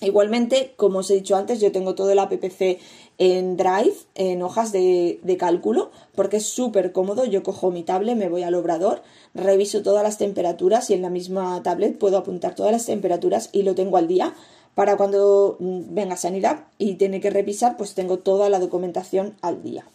igualmente, 0.02 0.74
como 0.76 1.00
os 1.00 1.10
he 1.10 1.16
dicho 1.16 1.36
antes, 1.36 1.60
yo 1.60 1.72
tengo 1.72 1.96
todo 1.96 2.12
el 2.12 2.20
APPC 2.20 2.80
en 3.18 3.58
Drive, 3.58 3.96
en 4.16 4.42
hojas 4.42 4.72
de, 4.72 5.20
de 5.24 5.38
cálculo, 5.38 5.92
porque 6.16 6.38
es 6.38 6.46
súper 6.46 6.92
cómodo. 6.92 7.26
Yo 7.26 7.44
cojo 7.44 7.72
mi 7.72 7.84
tablet, 7.84 8.16
me 8.16 8.30
voy 8.30 8.44
al 8.44 8.56
obrador, 8.56 9.02
reviso 9.34 9.82
todas 9.82 10.04
las 10.04 10.18
temperaturas 10.18 10.90
y 10.90 10.94
en 10.94 11.02
la 11.02 11.10
misma 11.10 11.62
tablet 11.64 11.98
puedo 11.98 12.18
apuntar 12.18 12.56
todas 12.56 12.72
las 12.72 12.86
temperaturas 12.86 13.50
y 13.52 13.64
lo 13.64 13.76
tengo 13.76 13.98
al 13.98 14.08
día 14.08 14.34
para 14.78 14.96
cuando 14.96 15.58
mm, 15.60 15.96
venga 15.96 16.16
sanidad 16.18 16.66
y 16.78 16.94
tiene 16.96 17.20
que 17.20 17.32
revisar, 17.32 17.78
pues 17.78 17.96
tengo 17.96 18.20
toda 18.20 18.48
la 18.48 18.60
documentación 18.60 19.36
al 19.42 19.64
día. 19.64 19.86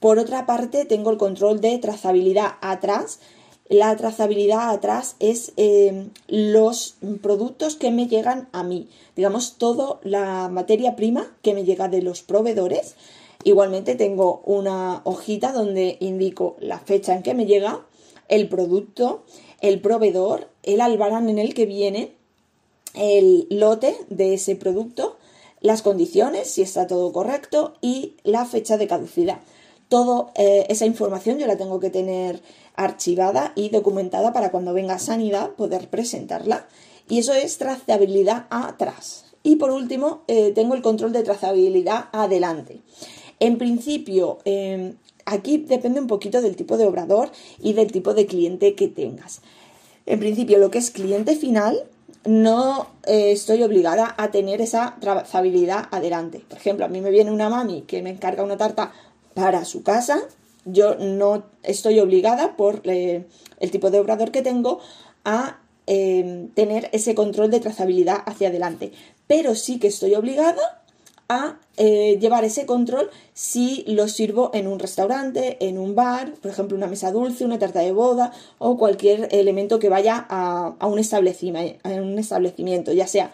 Por 0.00 0.18
otra 0.18 0.46
parte, 0.46 0.86
tengo 0.86 1.10
el 1.10 1.18
control 1.18 1.60
de 1.60 1.76
trazabilidad 1.76 2.52
atrás. 2.62 3.20
La 3.68 3.96
trazabilidad 3.96 4.70
atrás 4.70 5.16
es 5.20 5.52
eh, 5.56 6.08
los 6.28 6.96
productos 7.22 7.76
que 7.76 7.90
me 7.90 8.08
llegan 8.08 8.48
a 8.52 8.62
mí. 8.62 8.88
Digamos, 9.16 9.56
toda 9.56 10.00
la 10.02 10.50
materia 10.50 10.96
prima 10.96 11.34
que 11.40 11.54
me 11.54 11.64
llega 11.64 11.88
de 11.88 12.02
los 12.02 12.20
proveedores. 12.22 12.94
Igualmente 13.42 13.94
tengo 13.94 14.42
una 14.44 15.00
hojita 15.04 15.52
donde 15.52 15.96
indico 16.00 16.56
la 16.60 16.78
fecha 16.78 17.14
en 17.14 17.22
que 17.22 17.32
me 17.32 17.46
llega, 17.46 17.86
el 18.28 18.48
producto, 18.48 19.24
el 19.60 19.80
proveedor, 19.80 20.48
el 20.62 20.82
albarán 20.82 21.30
en 21.30 21.38
el 21.38 21.54
que 21.54 21.64
viene, 21.64 22.12
el 22.92 23.46
lote 23.48 23.96
de 24.08 24.34
ese 24.34 24.56
producto, 24.56 25.16
las 25.60 25.80
condiciones, 25.80 26.50
si 26.50 26.60
está 26.60 26.86
todo 26.86 27.12
correcto, 27.12 27.74
y 27.80 28.16
la 28.24 28.44
fecha 28.44 28.76
de 28.76 28.88
caducidad 28.88 29.40
toda 29.88 30.32
eh, 30.34 30.66
esa 30.68 30.86
información 30.86 31.38
yo 31.38 31.46
la 31.46 31.56
tengo 31.56 31.78
que 31.78 31.90
tener 31.90 32.42
archivada 32.74 33.52
y 33.54 33.68
documentada 33.68 34.32
para 34.32 34.50
cuando 34.50 34.74
venga 34.74 34.98
sanidad 34.98 35.50
poder 35.50 35.88
presentarla. 35.88 36.66
Y 37.08 37.18
eso 37.18 37.34
es 37.34 37.58
trazabilidad 37.58 38.46
atrás. 38.50 39.24
Y 39.42 39.56
por 39.56 39.70
último, 39.70 40.22
eh, 40.26 40.52
tengo 40.54 40.74
el 40.74 40.82
control 40.82 41.12
de 41.12 41.22
trazabilidad 41.22 42.06
adelante. 42.12 42.80
En 43.40 43.58
principio, 43.58 44.38
em, 44.44 44.94
aquí 45.26 45.58
depende 45.58 46.00
un 46.00 46.06
poquito 46.06 46.40
del 46.40 46.56
tipo 46.56 46.78
de 46.78 46.86
obrador 46.86 47.30
y 47.60 47.74
del 47.74 47.92
tipo 47.92 48.14
de 48.14 48.26
cliente 48.26 48.74
que 48.74 48.88
tengas. 48.88 49.42
En 50.06 50.18
principio, 50.18 50.58
lo 50.58 50.70
que 50.70 50.78
es 50.78 50.90
cliente 50.90 51.36
final, 51.36 51.84
no 52.24 52.88
eh, 53.06 53.32
estoy 53.32 53.62
obligada 53.62 54.14
a 54.16 54.30
tener 54.30 54.60
esa 54.60 54.96
trazabilidad 55.00 55.88
adelante. 55.90 56.42
Por 56.48 56.58
ejemplo, 56.58 56.86
a 56.86 56.88
mí 56.88 57.00
me 57.00 57.10
viene 57.10 57.30
una 57.30 57.50
mami 57.50 57.82
que 57.82 58.02
me 58.02 58.10
encarga 58.10 58.42
una 58.42 58.56
tarta 58.56 58.92
para 59.34 59.64
su 59.64 59.82
casa. 59.82 60.22
Yo 60.64 60.96
no 60.96 61.44
estoy 61.62 62.00
obligada 62.00 62.56
por 62.56 62.82
eh, 62.84 63.26
el 63.60 63.70
tipo 63.70 63.90
de 63.90 64.00
obrador 64.00 64.30
que 64.30 64.42
tengo 64.42 64.80
a 65.24 65.60
em, 65.86 66.48
tener 66.48 66.88
ese 66.92 67.14
control 67.14 67.50
de 67.50 67.60
trazabilidad 67.60 68.22
hacia 68.26 68.48
adelante. 68.48 68.92
Pero 69.26 69.54
sí 69.54 69.78
que 69.78 69.88
estoy 69.88 70.14
obligada 70.14 70.82
a 71.28 71.58
eh, 71.76 72.18
llevar 72.20 72.44
ese 72.44 72.66
control 72.66 73.10
si 73.32 73.84
lo 73.86 74.08
sirvo 74.08 74.50
en 74.52 74.66
un 74.66 74.78
restaurante, 74.78 75.56
en 75.66 75.78
un 75.78 75.94
bar, 75.94 76.34
por 76.34 76.50
ejemplo, 76.50 76.76
una 76.76 76.86
mesa 76.86 77.10
dulce, 77.12 77.44
una 77.44 77.58
tarta 77.58 77.80
de 77.80 77.92
boda 77.92 78.32
o 78.58 78.76
cualquier 78.76 79.28
elemento 79.32 79.78
que 79.78 79.88
vaya 79.88 80.26
a, 80.28 80.86
un, 80.86 80.98
establecimiento, 80.98 81.80
a 81.88 81.92
un 81.92 82.18
establecimiento, 82.18 82.92
ya 82.92 83.06
sea 83.06 83.32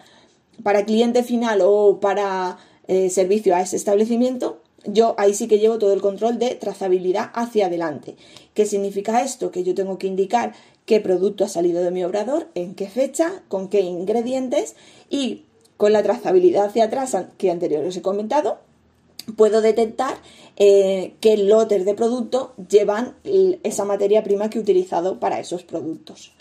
para 0.63 0.85
cliente 0.85 1.23
final 1.23 1.59
o 1.63 1.99
para 1.99 2.57
eh, 2.87 3.09
servicio 3.09 3.55
a 3.55 3.61
ese 3.61 3.75
establecimiento, 3.75 4.60
yo 4.85 5.15
ahí 5.17 5.33
sí 5.33 5.47
que 5.47 5.59
llevo 5.59 5.77
todo 5.77 5.93
el 5.93 6.01
control 6.01 6.39
de 6.39 6.55
trazabilidad 6.55 7.31
hacia 7.33 7.67
adelante. 7.67 8.15
¿Qué 8.53 8.65
significa 8.65 9.21
esto? 9.21 9.51
Que 9.51 9.63
yo 9.63 9.75
tengo 9.75 9.97
que 9.97 10.07
indicar 10.07 10.53
qué 10.85 10.99
producto 10.99 11.43
ha 11.43 11.49
salido 11.49 11.83
de 11.83 11.91
mi 11.91 12.03
obrador, 12.03 12.49
en 12.55 12.75
qué 12.75 12.87
fecha, 12.87 13.43
con 13.47 13.67
qué 13.69 13.81
ingredientes 13.81 14.75
y 15.09 15.45
con 15.77 15.93
la 15.93 16.03
trazabilidad 16.03 16.65
hacia 16.65 16.85
atrás 16.85 17.15
que 17.37 17.51
anterior 17.51 17.83
os 17.85 17.97
he 17.97 18.01
comentado, 18.01 18.59
puedo 19.35 19.61
detectar 19.61 20.17
eh, 20.57 21.15
qué 21.21 21.37
lotes 21.37 21.85
de 21.85 21.93
producto 21.93 22.53
llevan 22.69 23.15
esa 23.63 23.85
materia 23.85 24.23
prima 24.23 24.49
que 24.49 24.57
he 24.57 24.61
utilizado 24.61 25.19
para 25.19 25.39
esos 25.39 25.63
productos. 25.63 26.33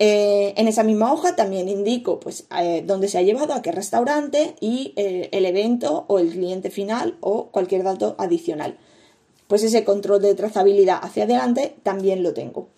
Eh, 0.00 0.54
en 0.56 0.66
esa 0.66 0.82
misma 0.82 1.12
hoja 1.12 1.36
también 1.36 1.68
indico 1.68 2.18
pues, 2.18 2.46
eh, 2.58 2.82
dónde 2.84 3.08
se 3.08 3.18
ha 3.18 3.22
llevado, 3.22 3.54
a 3.54 3.62
qué 3.62 3.70
restaurante 3.70 4.56
y 4.60 4.92
eh, 4.96 5.28
el 5.32 5.46
evento 5.46 6.04
o 6.08 6.18
el 6.18 6.30
cliente 6.30 6.70
final 6.70 7.16
o 7.20 7.46
cualquier 7.46 7.84
dato 7.84 8.16
adicional. 8.18 8.76
Pues 9.46 9.62
ese 9.62 9.84
control 9.84 10.22
de 10.22 10.34
trazabilidad 10.34 10.98
hacia 11.02 11.24
adelante 11.24 11.76
también 11.82 12.22
lo 12.22 12.34
tengo. 12.34 12.68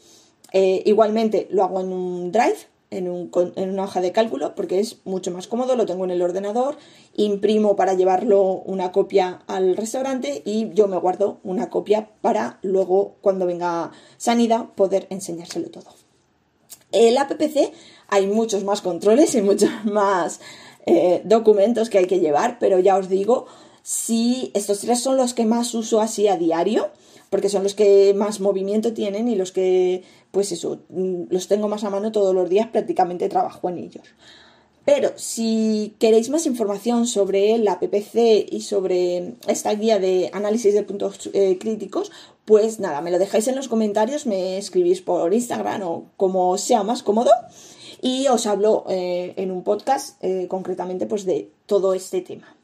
igualmente 0.52 1.48
lo 1.50 1.64
hago 1.64 1.80
en 1.80 1.92
un 1.92 2.32
drive, 2.32 2.56
en, 2.90 3.30
en, 3.56 3.70
una 3.70 3.84
hoja 3.84 4.00
de 4.00 4.12
cálculo, 4.12 4.54
porque 4.54 4.80
es 4.80 4.98
mucho 5.04 5.30
más 5.30 5.46
cómodo, 5.48 5.76
lo 5.76 5.86
tengo 5.86 6.04
en 6.04 6.10
el 6.10 6.22
ordenador, 6.22 6.76
imprimo 7.14 7.76
para 7.76 7.94
llevarlo 7.94 8.42
una 8.42 8.92
copia 8.92 9.42
al 9.46 9.76
restaurante 9.76 10.42
y 10.44 10.70
yo 10.74 10.88
me 10.88 10.98
guardo 10.98 11.38
una 11.44 11.70
copia 11.70 12.10
para 12.20 12.58
luego 12.62 13.16
cuando 13.20 13.46
venga 13.46 13.92
sanidad 14.16 14.70
poder 14.74 15.06
enseñárselo 15.10 15.70
todo. 15.70 16.05
En 16.96 17.14
la 17.14 17.28
PPC 17.28 17.72
hay 18.08 18.26
muchos 18.26 18.64
más 18.64 18.80
controles 18.80 19.34
y 19.34 19.42
muchos 19.42 19.70
más 19.84 20.40
eh, 20.86 21.20
documentos 21.24 21.90
que 21.90 21.98
hay 21.98 22.06
que 22.06 22.20
llevar, 22.20 22.58
pero 22.58 22.78
ya 22.78 22.96
os 22.96 23.08
digo, 23.08 23.46
si 23.82 24.50
estos 24.54 24.80
tres 24.80 25.00
son 25.00 25.18
los 25.18 25.34
que 25.34 25.44
más 25.44 25.74
uso 25.74 26.00
así 26.00 26.26
a 26.26 26.38
diario, 26.38 26.90
porque 27.28 27.50
son 27.50 27.64
los 27.64 27.74
que 27.74 28.14
más 28.14 28.40
movimiento 28.40 28.94
tienen 28.94 29.28
y 29.28 29.34
los 29.34 29.52
que, 29.52 30.04
pues 30.30 30.52
eso, 30.52 30.78
mm, 30.88 31.24
los 31.28 31.48
tengo 31.48 31.68
más 31.68 31.84
a 31.84 31.90
mano 31.90 32.12
todos 32.12 32.34
los 32.34 32.48
días, 32.48 32.68
prácticamente 32.68 33.28
trabajo 33.28 33.68
en 33.68 33.78
ellos. 33.78 34.04
Pero 34.86 35.10
si 35.16 35.96
queréis 35.98 36.30
más 36.30 36.46
información 36.46 37.08
sobre 37.08 37.58
la 37.58 37.80
PPC 37.80 38.46
y 38.48 38.60
sobre 38.60 39.34
esta 39.48 39.74
guía 39.74 39.98
de 39.98 40.30
análisis 40.32 40.72
de 40.74 40.84
puntos 40.84 41.28
eh, 41.32 41.58
críticos, 41.58 42.12
pues 42.44 42.78
nada, 42.78 43.00
me 43.00 43.10
lo 43.10 43.18
dejáis 43.18 43.48
en 43.48 43.56
los 43.56 43.66
comentarios, 43.66 44.26
me 44.26 44.58
escribís 44.58 45.02
por 45.02 45.34
Instagram 45.34 45.82
o 45.82 46.04
como 46.16 46.56
sea 46.56 46.84
más 46.84 47.02
cómodo 47.02 47.32
y 48.00 48.28
os 48.28 48.46
hablo 48.46 48.84
eh, 48.88 49.34
en 49.36 49.50
un 49.50 49.64
podcast 49.64 50.22
eh, 50.22 50.46
concretamente 50.48 51.06
pues 51.06 51.24
de 51.24 51.50
todo 51.66 51.92
este 51.92 52.20
tema. 52.20 52.56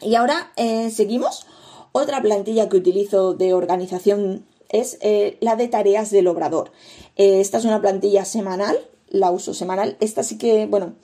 Y 0.00 0.14
ahora 0.14 0.52
seguimos. 0.90 1.46
Otra 1.90 2.22
plantilla 2.22 2.68
que 2.68 2.76
utilizo 2.76 3.34
de 3.34 3.52
organización 3.52 4.46
es 4.68 4.98
la 5.40 5.56
de 5.56 5.68
tareas 5.68 6.10
del 6.10 6.26
obrador. 6.26 6.72
esta 7.16 7.58
es 7.58 7.64
una 7.64 7.80
plantilla 7.80 8.24
semanal, 8.24 8.78
la 9.10 9.30
uso 9.30 9.54
semanal. 9.54 9.96
Esta 10.00 10.22
sí 10.22 10.38
que, 10.38 10.66
bueno, 10.66 10.94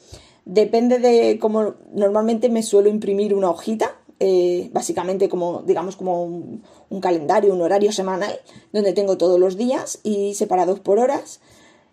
Depende 0.49 0.99
de 0.99 1.39
cómo 1.39 1.75
normalmente 1.93 2.49
me 2.49 2.63
suelo 2.63 2.89
imprimir 2.89 3.35
una 3.35 3.51
hojita, 3.51 4.01
eh, 4.19 4.71
básicamente 4.73 5.29
como, 5.29 5.61
digamos, 5.61 5.95
como 5.95 6.25
un, 6.25 7.01
calendario, 7.03 7.53
un 7.53 7.61
horario 7.61 7.93
semanal, 7.93 8.41
donde 8.73 8.95
tengo 8.95 9.19
todos 9.19 9.39
los 9.39 9.59
días 9.59 10.01
y 10.05 10.33
separados 10.37 10.81
por 10.81 11.01
horas. 11.01 11.41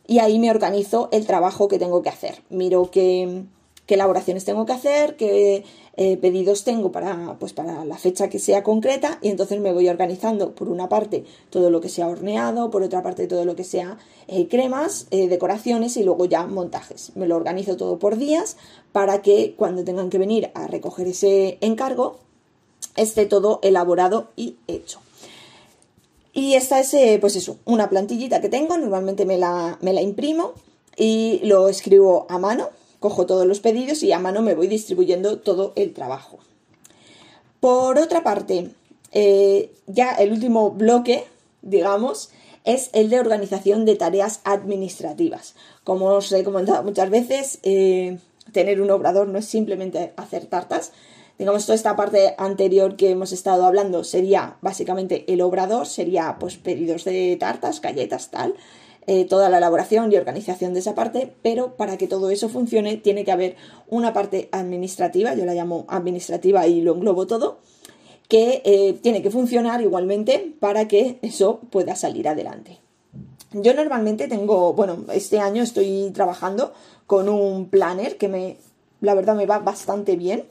Y 0.08 0.20
ahí 0.20 0.40
me 0.40 0.52
organizo 0.52 1.10
el 1.12 1.26
trabajo 1.26 1.68
que 1.68 1.80
tengo 1.80 2.02
que 2.02 2.08
hacer. 2.08 2.44
Miro 2.50 2.90
que 2.92 3.44
qué 3.86 3.96
elaboraciones 3.96 4.46
tengo 4.46 4.66
que 4.66 4.74
hacer, 4.74 5.16
qué 5.16 5.64
eh, 5.98 6.18
pedidos 6.18 6.64
tengo 6.64 6.92
para, 6.92 7.38
pues 7.40 7.54
para 7.54 7.86
la 7.86 7.98
fecha 7.98 8.30
que 8.30 8.40
sea 8.40 8.64
concreta 8.64 9.20
y 9.22 9.30
entonces 9.30 9.60
me 9.60 9.72
voy 9.72 9.88
organizando 9.88 10.54
por 10.54 10.70
una 10.70 10.90
parte 10.90 11.24
todo 11.50 11.70
lo 11.70 11.82
que 11.82 11.90
sea 11.90 12.08
horneado, 12.08 12.70
por 12.70 12.84
otra 12.84 13.02
parte 13.02 13.28
todo 13.28 13.46
lo 13.46 13.56
que 13.56 13.64
sea 13.64 13.98
eh, 14.28 14.48
cremas, 14.48 15.08
eh, 15.12 15.28
decoraciones 15.28 15.96
y 15.98 16.04
luego 16.04 16.26
ya 16.26 16.48
montajes. 16.48 17.12
Me 17.16 17.28
lo 17.28 17.36
organizo 17.36 17.78
todo 17.78 18.00
por 18.00 18.18
días 18.18 18.58
para 18.92 19.22
que 19.22 19.56
cuando 19.58 19.84
tengan 19.84 20.10
que 20.10 20.18
venir 20.18 20.52
a 20.54 20.68
recoger 20.68 21.08
ese 21.08 21.58
encargo 21.62 22.18
esté 22.96 23.26
todo 23.26 23.60
elaborado 23.62 24.30
y 24.36 24.58
hecho. 24.68 25.00
Y 26.34 26.56
esta 26.56 26.82
es, 26.82 26.94
pues 27.22 27.38
eso, 27.38 27.58
una 27.64 27.90
plantillita 27.90 28.42
que 28.42 28.50
tengo, 28.50 28.78
normalmente 28.78 29.26
me 29.26 29.38
la, 29.38 29.78
me 29.82 29.94
la 29.94 30.02
imprimo 30.02 30.52
y 30.98 31.40
lo 31.44 31.70
escribo 31.70 32.26
a 32.28 32.38
mano 32.38 32.70
cojo 33.06 33.28
todos 33.28 33.46
los 33.46 33.60
pedidos 33.60 34.02
y 34.02 34.12
a 34.12 34.18
mano 34.18 34.42
me 34.42 34.56
voy 34.56 34.66
distribuyendo 34.66 35.38
todo 35.38 35.74
el 35.76 35.94
trabajo. 35.94 36.40
Por 37.60 38.00
otra 38.00 38.24
parte, 38.24 38.72
eh, 39.12 39.70
ya 39.86 40.16
el 40.16 40.32
último 40.32 40.72
bloque, 40.72 41.24
digamos, 41.62 42.32
es 42.64 42.90
el 42.94 43.12
de 43.12 43.20
organización 43.20 43.86
de 43.86 43.96
tareas 43.96 44.40
administrativas. 44.44 45.54
Como 45.84 46.08
os 46.08 46.32
he 46.32 46.44
comentado 46.44 46.82
muchas 46.82 47.12
veces, 47.12 47.60
eh, 47.62 48.18
tener 48.52 48.82
un 48.82 48.90
obrador 48.90 49.28
no 49.28 49.38
es 49.38 49.46
simplemente 49.46 50.14
hacer 50.18 50.48
tartas. 50.48 50.92
Digamos, 51.38 51.68
toda 51.68 51.76
esta 51.76 51.96
parte 51.96 52.34
anterior 52.40 52.96
que 52.96 53.12
hemos 53.12 53.32
estado 53.34 53.68
hablando 53.68 54.04
sería 54.04 54.58
básicamente 54.62 55.32
el 55.32 55.42
obrador, 55.42 55.86
sería 55.86 56.38
pues 56.40 56.58
pedidos 56.58 57.04
de 57.04 57.38
tartas, 57.40 57.82
galletas, 57.82 58.32
tal. 58.32 58.56
Eh, 59.08 59.26
toda 59.26 59.50
la 59.50 59.60
elaboración 59.60 60.12
y 60.12 60.16
organización 60.16 60.74
de 60.74 60.80
esa 60.80 60.96
parte, 60.96 61.32
pero 61.44 61.76
para 61.76 61.96
que 61.96 62.08
todo 62.08 62.32
eso 62.32 62.50
funcione 62.50 62.98
tiene 62.98 63.24
que 63.24 63.32
haber 63.32 63.56
una 63.88 64.14
parte 64.14 64.50
administrativa, 64.52 65.36
yo 65.36 65.46
la 65.46 65.54
llamo 65.54 65.86
administrativa 65.90 66.66
y 66.66 66.82
lo 66.82 66.96
englobo 66.96 67.28
todo, 67.28 67.60
que 68.28 68.64
eh, 68.66 68.94
tiene 69.04 69.22
que 69.22 69.30
funcionar 69.30 69.82
igualmente 69.82 70.56
para 70.60 70.88
que 70.88 71.20
eso 71.22 71.60
pueda 71.70 71.96
salir 71.96 72.28
adelante. 72.28 72.80
Yo 73.52 73.76
normalmente 73.76 74.28
tengo, 74.28 74.74
bueno, 74.74 75.06
este 75.14 75.38
año 75.38 75.62
estoy 75.62 76.10
trabajando 76.12 76.74
con 77.06 77.30
un 77.30 77.70
planner 77.70 78.18
que 78.18 78.28
me, 78.28 78.58
la 79.02 79.14
verdad 79.14 79.36
me 79.36 79.46
va 79.46 79.60
bastante 79.60 80.16
bien. 80.16 80.46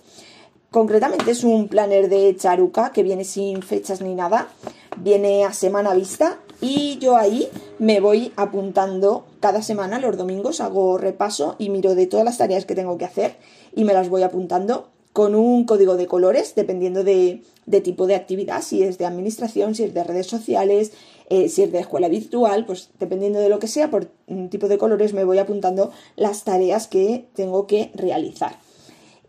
Concretamente 0.71 1.33
es 1.33 1.43
un 1.43 1.67
planner 1.67 2.09
de 2.09 2.37
Charuca 2.37 2.93
que 2.93 3.03
viene 3.03 3.25
sin 3.25 3.63
fechas 3.63 4.01
ni 4.01 4.15
nada, 4.15 4.49
viene 4.97 5.45
a 5.45 5.53
semana 5.53 5.93
vista 5.93 6.39
y 6.61 6.99
yo 6.99 7.17
ahí 7.17 7.49
me 7.79 8.01
voy 8.01 8.33
apuntando 8.37 9.27
cada 9.41 9.63
semana, 9.63 9.99
los 9.99 10.17
domingos 10.17 10.61
hago 10.61 10.99
repaso 10.99 11.57
y 11.59 11.71
miro 11.71 11.95
de 11.95 12.07
todas 12.07 12.25
las 12.25 12.39
tareas 12.39 12.65
que 12.65 12.75
tengo 12.75 12.99
que 12.99 13.05
hacer 13.05 13.37
y 13.75 13.85
me 13.85 13.93
las 13.93 14.09
voy 14.09 14.23
apuntando 14.23 14.89
con 15.13 15.37
un 15.37 15.65
código 15.65 15.97
de 15.97 16.07
colores 16.07 16.55
dependiendo 16.57 17.05
de, 17.05 17.43
tipo 17.83 18.07
de 18.07 18.17
actividad, 18.17 18.63
si 18.63 18.83
es 18.83 18.99
de 18.99 19.07
administración, 19.07 19.75
si 19.75 19.85
es 19.85 19.95
de 19.95 20.03
redes 20.03 20.27
sociales, 20.27 20.93
eh, 21.31 21.49
si 21.49 21.63
es 21.63 21.71
de 21.71 21.79
escuela 21.79 22.09
virtual, 22.09 22.67
pues 22.67 22.91
dependiendo 22.99 23.39
de 23.39 23.49
lo 23.49 23.61
que 23.61 23.69
sea, 23.69 23.91
por 23.91 24.09
tipo 24.51 24.67
de 24.69 24.77
colores 24.77 25.15
me 25.15 25.25
voy 25.25 25.39
apuntando 25.39 25.93
las 26.17 26.43
tareas 26.43 26.89
que 26.89 27.27
tengo 27.35 27.67
que 27.67 27.93
realizar. 27.95 28.59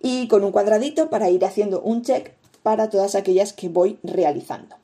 Y 0.02 0.28
con 0.28 0.44
un 0.44 0.52
cuadradito 0.52 1.10
para 1.10 1.30
ir 1.30 1.46
haciendo 1.46 1.82
un 1.82 2.02
check 2.02 2.34
para 2.64 2.90
todas 2.90 3.14
aquellas 3.14 3.54
que 3.54 3.70
voy 3.70 4.00
realizando. 4.04 4.76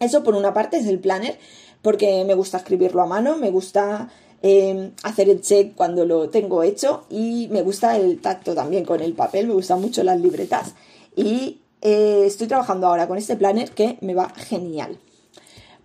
Eso 0.00 0.22
por 0.22 0.34
una 0.34 0.54
parte 0.54 0.78
es 0.78 0.86
el 0.86 0.98
planner, 0.98 1.38
porque 1.82 2.24
me 2.24 2.34
gusta 2.34 2.58
escribirlo 2.58 3.02
a 3.02 3.06
mano, 3.06 3.36
me 3.36 3.50
gusta 3.50 4.10
Em, 4.42 4.92
hacer 5.02 5.30
el 5.30 5.40
check 5.40 5.74
cuando 5.74 6.04
lo 6.04 6.28
tengo 6.28 6.62
hecho 6.62 7.04
y 7.08 7.48
me 7.50 7.62
gusta 7.62 7.96
el 7.96 8.20
tacto 8.20 8.54
también 8.54 8.84
con 8.84 9.00
el 9.00 9.14
papel, 9.14 9.48
me 9.48 9.54
gustan 9.54 9.80
mucho 9.80 10.04
las 10.04 10.20
libretas 10.20 10.74
y 11.16 11.62
eh, 11.80 12.22
estoy 12.26 12.46
trabajando 12.46 12.86
ahora 12.86 13.08
con 13.08 13.16
este 13.16 13.34
planner 13.36 13.70
que 13.70 13.96
me 14.02 14.14
va 14.14 14.28
genial. 14.36 14.98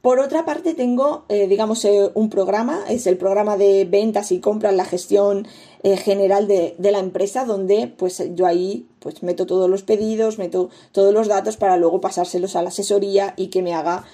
Por 0.01 0.19
otra 0.19 0.45
parte 0.45 0.73
tengo, 0.73 1.25
eh, 1.29 1.47
digamos, 1.47 1.85
eh, 1.85 2.11
un 2.15 2.29
programa, 2.29 2.83
es 2.89 3.05
el 3.05 3.17
programa 3.17 3.55
de 3.55 3.85
ventas 3.85 4.31
y 4.31 4.39
compras, 4.39 4.73
la 4.73 4.85
gestión 4.85 5.47
general 5.83 6.47
de, 6.47 6.75
la 6.77 6.99
empresa, 6.99 7.43
donde 7.43 7.87
pues 7.87 8.23
yo 8.35 8.45
ahí 8.45 8.87
pues 8.99 9.23
meto 9.23 9.47
todos 9.47 9.67
los 9.67 9.81
pedidos, 9.81 10.37
meto 10.37 10.69
todos 10.91 11.11
los 11.11 11.27
datos 11.27 11.57
para 11.57 11.75
luego 11.75 11.99
pasárselos 11.99 12.55
a 12.55 12.61
la 12.61 12.69
asesoría 12.69 13.33
y 13.35 13.47
que 13.47 13.63
me 13.63 13.73
haga 13.73 14.05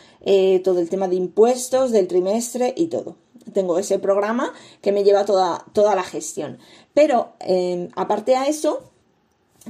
todo 0.63 0.79
el 0.79 0.89
tema 0.89 1.10
de 1.10 1.17
impuestos 1.17 1.91
del 1.91 2.08
trimestre 2.08 2.74
y 2.77 2.88
todo 2.88 3.17
tengo 3.53 3.79
ese 3.79 4.00
programa 4.00 4.53
que 4.82 4.91
me 4.91 5.03
lleva 5.03 5.25
toda, 5.25 5.65
toda 5.74 5.96
la 5.96 6.03
gestión. 6.03 6.60
Pero 6.94 7.34
em, 7.39 7.89
aparte 7.96 8.36
a 8.36 8.48
eso, 8.48 8.84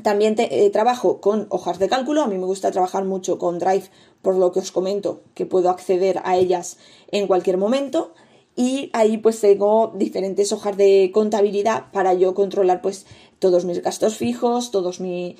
también 0.03 0.36
eh, 0.38 0.69
trabajo 0.69 1.21
con 1.21 1.47
hojas 1.50 1.79
de 1.79 1.89
cálculo. 1.89 2.21
A 2.21 2.27
mí 2.27 2.38
me 2.38 2.45
gusta 2.45 2.71
trabajar 2.71 3.05
mucho 3.05 3.38
con 3.38 3.59
Drive, 3.59 3.89
por 4.21 4.36
lo 4.36 4.51
que 4.51 4.59
os 4.59 4.71
comento, 4.71 5.21
que 5.33 5.45
puedo 5.45 5.69
acceder 5.69 6.21
a 6.24 6.38
ellas 6.38 6.77
en 7.12 7.27
cualquier 7.27 7.57
momento. 7.57 8.13
Y 8.55 8.89
ahí 8.93 9.17
pues 9.17 9.39
tengo 9.39 9.93
diferentes 9.95 10.51
hojas 10.51 10.75
de 10.77 11.12
contabilidad 11.13 11.91
para 11.91 12.13
yo 12.15 12.33
controlar 12.33 12.81
pues 12.81 13.05
todos 13.39 13.65
mis 13.65 13.83
gastos 13.83 14.17
fijos, 14.17 14.71
todos 14.71 15.00
mis 15.00 15.36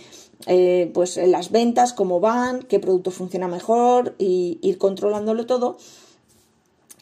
eh, 0.46 0.92
pues 0.94 1.18
las 1.18 1.52
ventas, 1.52 1.94
cómo 1.94 2.20
van, 2.20 2.62
qué 2.62 2.80
producto 2.80 3.10
funciona 3.10 3.48
mejor 3.48 4.14
y 4.20 4.60
ir 4.62 4.78
controlándolo 4.78 5.48
todo 5.48 5.78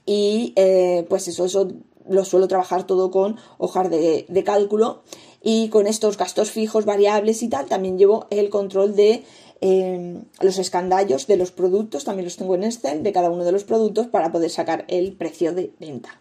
y 0.06 0.54
eh, 0.56 1.06
pues 1.10 1.28
eso, 1.28 1.46
eso 1.46 1.68
lo 2.08 2.26
suelo 2.26 2.48
trabajar 2.48 2.86
todo 2.86 3.10
con 3.12 3.38
hojas 3.58 3.90
de, 3.90 4.44
cálculo 4.46 5.02
y 5.42 5.70
con 5.70 5.88
estos 5.88 6.18
gastos 6.18 6.52
fijos, 6.52 6.86
variables 6.86 7.44
y 7.44 7.50
tal, 7.50 7.66
también 7.66 7.98
llevo 7.98 8.28
el 8.30 8.50
control 8.50 8.96
de 8.96 9.24
em, 9.62 10.24
los 10.42 10.58
escandallos 10.58 11.28
de 11.28 11.38
los 11.38 11.52
productos, 11.52 12.04
también 12.04 12.26
los 12.26 12.38
tengo 12.38 12.56
en 12.56 12.64
Excel 12.64 13.04
de 13.04 13.14
cada 13.14 13.30
uno 13.30 13.44
de 13.44 13.52
los 13.52 13.64
productos 13.64 14.08
para 14.08 14.32
poder 14.32 14.50
sacar 14.50 14.86
el 14.88 15.14
precio 15.14 15.54
de 15.54 15.72
venta. 15.80 16.20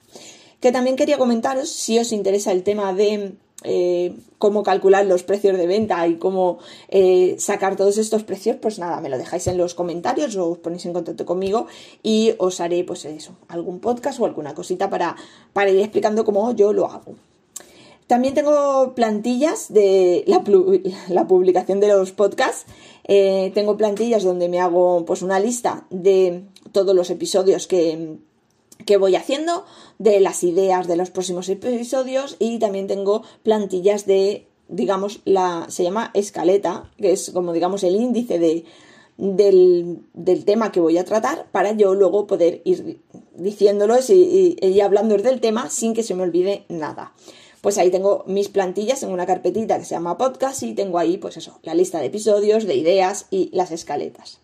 Que 0.60 0.72
también 0.72 0.96
quería 0.96 1.18
comentaros, 1.18 1.68
si 1.68 1.98
os 1.98 2.12
interesa 2.12 2.52
el 2.52 2.62
tema 2.62 2.94
de 2.94 3.34
eh, 3.66 4.14
cómo 4.36 4.62
calcular 4.62 5.06
los 5.06 5.22
precios 5.22 5.56
de 5.56 5.66
venta 5.66 6.06
y 6.06 6.16
cómo 6.16 6.58
eh, 6.88 7.36
sacar 7.38 7.76
todos 7.76 7.96
estos 7.96 8.22
precios, 8.22 8.56
pues 8.60 8.78
nada, 8.78 9.00
me 9.00 9.08
lo 9.08 9.16
dejáis 9.16 9.46
en 9.46 9.56
los 9.56 9.74
comentarios 9.74 10.36
o 10.36 10.50
os 10.50 10.58
ponéis 10.58 10.84
en 10.84 10.92
contacto 10.92 11.24
conmigo 11.24 11.66
y 12.02 12.34
os 12.38 12.60
haré 12.60 12.84
pues 12.84 13.06
eso, 13.06 13.32
algún 13.48 13.80
podcast 13.80 14.20
o 14.20 14.26
alguna 14.26 14.54
cosita 14.54 14.90
para, 14.90 15.16
para 15.54 15.70
ir 15.70 15.80
explicando 15.80 16.24
cómo 16.24 16.52
yo 16.52 16.74
lo 16.74 16.86
hago. 16.86 17.14
También 18.06 18.34
tengo 18.34 18.94
plantillas 18.94 19.72
de 19.72 20.24
la, 20.26 20.44
publicación 21.26 21.80
de 21.80 21.88
los 21.88 22.12
podcasts. 22.12 22.66
Eh, 23.04 23.50
tengo 23.54 23.76
plantillas 23.76 24.24
donde 24.24 24.48
me 24.48 24.60
hago 24.60 25.04
pues 25.06 25.22
una 25.22 25.40
lista 25.40 25.86
de 25.90 26.44
todos 26.72 26.94
los 26.94 27.10
episodios 27.10 27.66
que, 27.66 28.18
que 28.84 28.96
voy 28.98 29.16
haciendo, 29.16 29.64
de 29.98 30.20
las 30.20 30.42
ideas 30.44 30.86
de 30.86 30.96
los 30.96 31.10
próximos 31.10 31.48
episodios 31.48 32.36
y 32.38 32.58
también 32.58 32.86
tengo 32.86 33.22
plantillas 33.42 34.06
de, 34.06 34.46
digamos, 34.68 35.20
la, 35.24 35.66
se 35.68 35.84
llama 35.84 36.10
escaleta, 36.14 36.90
que 36.98 37.12
es 37.12 37.30
como 37.30 37.52
digamos 37.52 37.84
el 37.84 37.96
índice 37.96 38.38
de, 38.38 38.64
del, 39.16 40.00
del 40.12 40.44
tema 40.44 40.72
que 40.72 40.80
voy 40.80 40.98
a 40.98 41.04
tratar 41.04 41.46
para 41.52 41.72
yo 41.72 41.94
luego 41.94 42.26
poder 42.26 42.62
ir 42.64 43.00
diciéndolos 43.34 44.10
y, 44.10 44.56
y, 44.60 44.80
hablando 44.80 45.16
del 45.16 45.40
tema 45.40 45.70
sin 45.70 45.94
que 45.94 46.02
se 46.02 46.14
me 46.14 46.22
olvide 46.22 46.64
nada. 46.68 47.14
Pues 47.64 47.78
ahí 47.78 47.90
tengo 47.90 48.24
mis 48.26 48.50
plantillas 48.50 49.02
en 49.04 49.08
una 49.08 49.24
carpetita 49.24 49.78
que 49.78 49.86
se 49.86 49.94
llama 49.94 50.18
podcast 50.18 50.62
y 50.62 50.74
tengo 50.74 50.98
ahí, 50.98 51.16
pues 51.16 51.38
eso, 51.38 51.60
la 51.62 51.72
lista 51.72 51.98
de 51.98 52.08
episodios, 52.08 52.66
de 52.66 52.74
ideas 52.74 53.24
y 53.30 53.48
las 53.54 53.70
escaletas. 53.70 54.38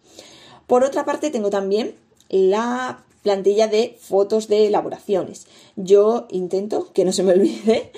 Por 0.66 0.84
otra 0.84 1.04
parte, 1.04 1.28
tengo 1.28 1.50
también 1.50 1.94
la 2.30 3.04
plantilla 3.20 3.68
de 3.68 3.98
fotos 4.00 4.48
de 4.48 4.68
elaboraciones. 4.68 5.48
Yo 5.76 6.28
intento, 6.30 6.94
que 6.94 7.04
no 7.04 7.12
se 7.12 7.22
me 7.22 7.32
olvide, 7.34 7.92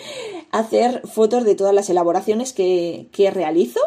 hacer 0.50 1.06
fotos 1.06 1.44
de 1.44 1.54
todas 1.54 1.72
las 1.72 1.88
elaboraciones 1.88 2.52
que, 2.52 3.30
realizo 3.32 3.78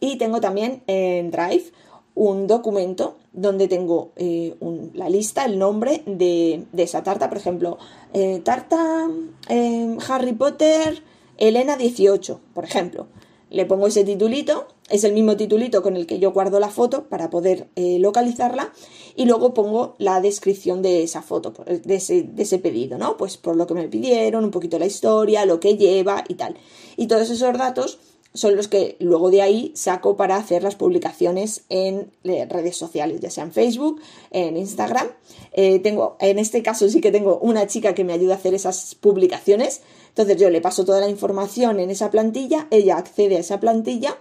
y 0.00 0.18
tengo 0.18 0.40
también 0.40 0.82
en 0.88 1.30
Drive 1.30 1.70
un 2.16 2.48
documento 2.48 3.16
donde 3.32 3.68
tengo 3.68 4.12
eh, 4.16 4.56
la 4.94 5.08
lista, 5.08 5.44
el 5.44 5.58
nombre 5.58 6.02
de, 6.06 6.66
esa 6.76 7.02
tarta, 7.02 7.28
por 7.28 7.38
ejemplo, 7.38 7.78
eh, 8.12 8.40
tarta 8.44 9.08
eh, 9.48 9.96
Harry 10.08 10.32
Potter 10.32 11.02
Elena 11.36 11.76
18, 11.76 12.40
por 12.54 12.64
ejemplo. 12.64 13.06
Le 13.50 13.66
pongo 13.66 13.88
ese 13.88 14.04
titulito 14.04 14.68
es 14.88 15.04
el 15.04 15.12
mismo 15.12 15.36
titulito 15.36 15.82
con 15.82 15.96
el 15.96 16.06
que 16.06 16.18
yo 16.18 16.32
guardo 16.32 16.58
la 16.58 16.68
foto 16.68 17.08
para 17.08 17.30
poder 17.30 17.68
localizarla 17.76 18.72
y 19.14 19.24
luego 19.24 19.54
pongo 19.54 19.94
la 19.98 20.20
descripción 20.20 20.82
de 20.82 21.04
esa 21.04 21.22
foto, 21.22 21.52
de 21.64 21.94
ese, 21.94 22.58
pedido, 22.58 22.98
¿no? 22.98 23.16
Pues 23.16 23.36
por 23.36 23.54
lo 23.54 23.68
que 23.68 23.74
me 23.74 23.88
pidieron, 23.88 24.44
un 24.44 24.50
poquito 24.50 24.80
la 24.80 24.86
historia, 24.86 25.46
lo 25.46 25.60
que 25.60 25.76
lleva 25.76 26.24
y 26.26 26.34
tal. 26.34 26.56
Y 26.96 27.06
todos 27.06 27.30
esos 27.30 27.56
datos 27.56 28.00
son 28.32 28.56
los 28.56 28.68
que 28.68 28.96
luego 29.00 29.30
de 29.30 29.42
ahí 29.42 29.72
saco 29.74 30.16
para 30.16 30.36
hacer 30.36 30.62
las 30.62 30.76
publicaciones 30.76 31.64
en 31.68 32.12
eh, 32.24 32.46
redes 32.48 32.76
sociales, 32.76 33.20
ya 33.20 33.30
sea 33.30 33.44
en 33.44 33.52
Facebook, 33.52 34.00
en 34.30 34.56
Instagram. 34.56 35.08
Eh, 35.52 35.80
tengo, 35.80 36.16
en 36.20 36.38
este 36.38 36.62
caso 36.62 36.88
sí 36.88 37.00
que 37.00 37.10
tengo 37.10 37.38
una 37.38 37.66
chica 37.66 37.94
que 37.94 38.04
me 38.04 38.12
ayuda 38.12 38.34
a 38.34 38.36
hacer 38.36 38.54
esas 38.54 38.94
publicaciones. 38.94 39.82
Entonces 40.08 40.36
yo 40.36 40.50
le 40.50 40.60
paso 40.60 40.84
toda 40.84 41.00
la 41.00 41.08
información 41.08 41.80
en 41.80 41.90
esa 41.90 42.10
plantilla, 42.10 42.68
ella 42.70 42.96
accede 42.96 43.36
a 43.36 43.40
esa 43.40 43.58
plantilla 43.58 44.16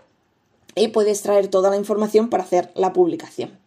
y 0.75 0.89
puedes 0.89 1.21
traer 1.21 1.47
toda 1.47 1.69
la 1.69 1.77
información 1.77 2.29
para 2.29 2.43
hacer 2.43 2.71
la 2.75 2.93
publicación. 2.93 3.59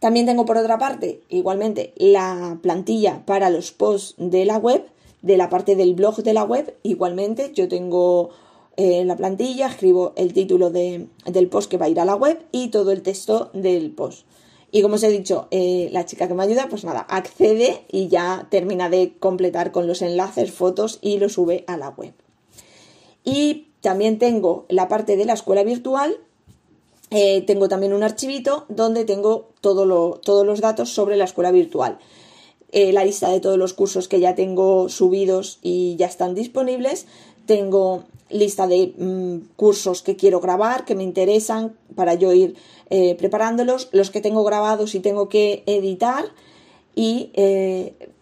También 0.00 0.26
tengo 0.26 0.44
por 0.44 0.58
otra 0.58 0.78
parte, 0.78 1.22
igualmente, 1.28 1.92
la 1.96 2.58
plantilla 2.60 3.24
para 3.24 3.50
los 3.50 3.70
posts 3.70 4.14
de 4.18 4.44
la 4.44 4.58
web, 4.58 4.84
de 5.22 5.36
la 5.36 5.48
parte 5.48 5.76
del 5.76 5.94
blog 5.94 6.16
de 6.24 6.34
la 6.34 6.42
web. 6.42 6.76
Igualmente, 6.82 7.52
yo 7.54 7.68
tengo 7.68 8.30
eh, 8.76 9.04
la 9.04 9.16
plantilla, 9.16 9.66
escribo 9.66 10.14
el 10.16 10.32
título 10.32 10.70
del 10.70 11.48
post 11.50 11.70
que 11.70 11.76
va 11.76 11.86
a 11.86 11.88
ir 11.90 12.00
a 12.00 12.06
la 12.06 12.14
web 12.14 12.42
y 12.52 12.68
todo 12.68 12.90
el 12.90 13.02
texto 13.02 13.50
del 13.52 13.90
post. 13.90 14.26
Y 14.70 14.80
como 14.80 14.94
os 14.94 15.02
he 15.02 15.10
dicho, 15.10 15.48
eh, 15.50 15.90
la 15.92 16.06
chica 16.06 16.26
que 16.26 16.32
me 16.32 16.42
ayuda, 16.42 16.68
pues 16.70 16.82
nada, 16.84 17.00
accede 17.00 17.84
y 17.92 18.08
ya 18.08 18.46
termina 18.50 18.88
de 18.88 19.12
completar 19.18 19.72
con 19.72 19.86
los 19.86 20.00
enlaces, 20.00 20.52
fotos 20.52 20.98
y 21.02 21.18
lo 21.18 21.28
sube 21.28 21.64
a 21.66 21.76
la 21.76 21.90
web. 21.90 22.14
Y 23.24 23.68
también 23.82 24.18
tengo 24.18 24.64
la 24.70 24.88
parte 24.88 25.18
de 25.18 25.26
la 25.26 25.34
escuela 25.34 25.64
virtual, 25.64 26.16
eh, 27.10 27.42
tengo 27.42 27.68
también 27.68 27.92
un 27.92 28.02
archivito 28.02 28.64
donde 28.70 29.04
tengo 29.04 29.50
todo 29.60 30.18
todos 30.24 30.46
los 30.46 30.62
datos 30.62 30.88
sobre 30.88 31.16
la 31.16 31.24
escuela 31.24 31.50
virtual. 31.50 31.98
La 32.72 33.04
lista 33.04 33.28
de 33.28 33.38
todos 33.38 33.58
los 33.58 33.74
cursos 33.74 34.08
que 34.08 34.18
ya 34.18 34.34
tengo 34.34 34.88
subidos 34.88 35.58
y 35.60 35.94
ya 35.96 36.06
están 36.06 36.34
disponibles. 36.34 37.06
Tengo 37.46 38.04
lista 38.30 38.66
de 38.66 38.94
mm, 38.96 39.54
cursos 39.56 40.02
que 40.02 40.16
quiero 40.16 40.40
grabar, 40.40 40.84
que 40.84 40.94
me 40.94 41.02
interesan 41.02 41.74
para 41.94 42.14
yo 42.14 42.32
ir 42.32 42.56
eh, 42.90 43.14
preparándolos, 43.16 43.88
los 43.92 44.10
que 44.10 44.20
tengo 44.20 44.44
grabados 44.44 44.94
y 44.94 45.00
tengo 45.00 45.28
que 45.28 45.62
editar 45.66 46.24
y 46.94 47.30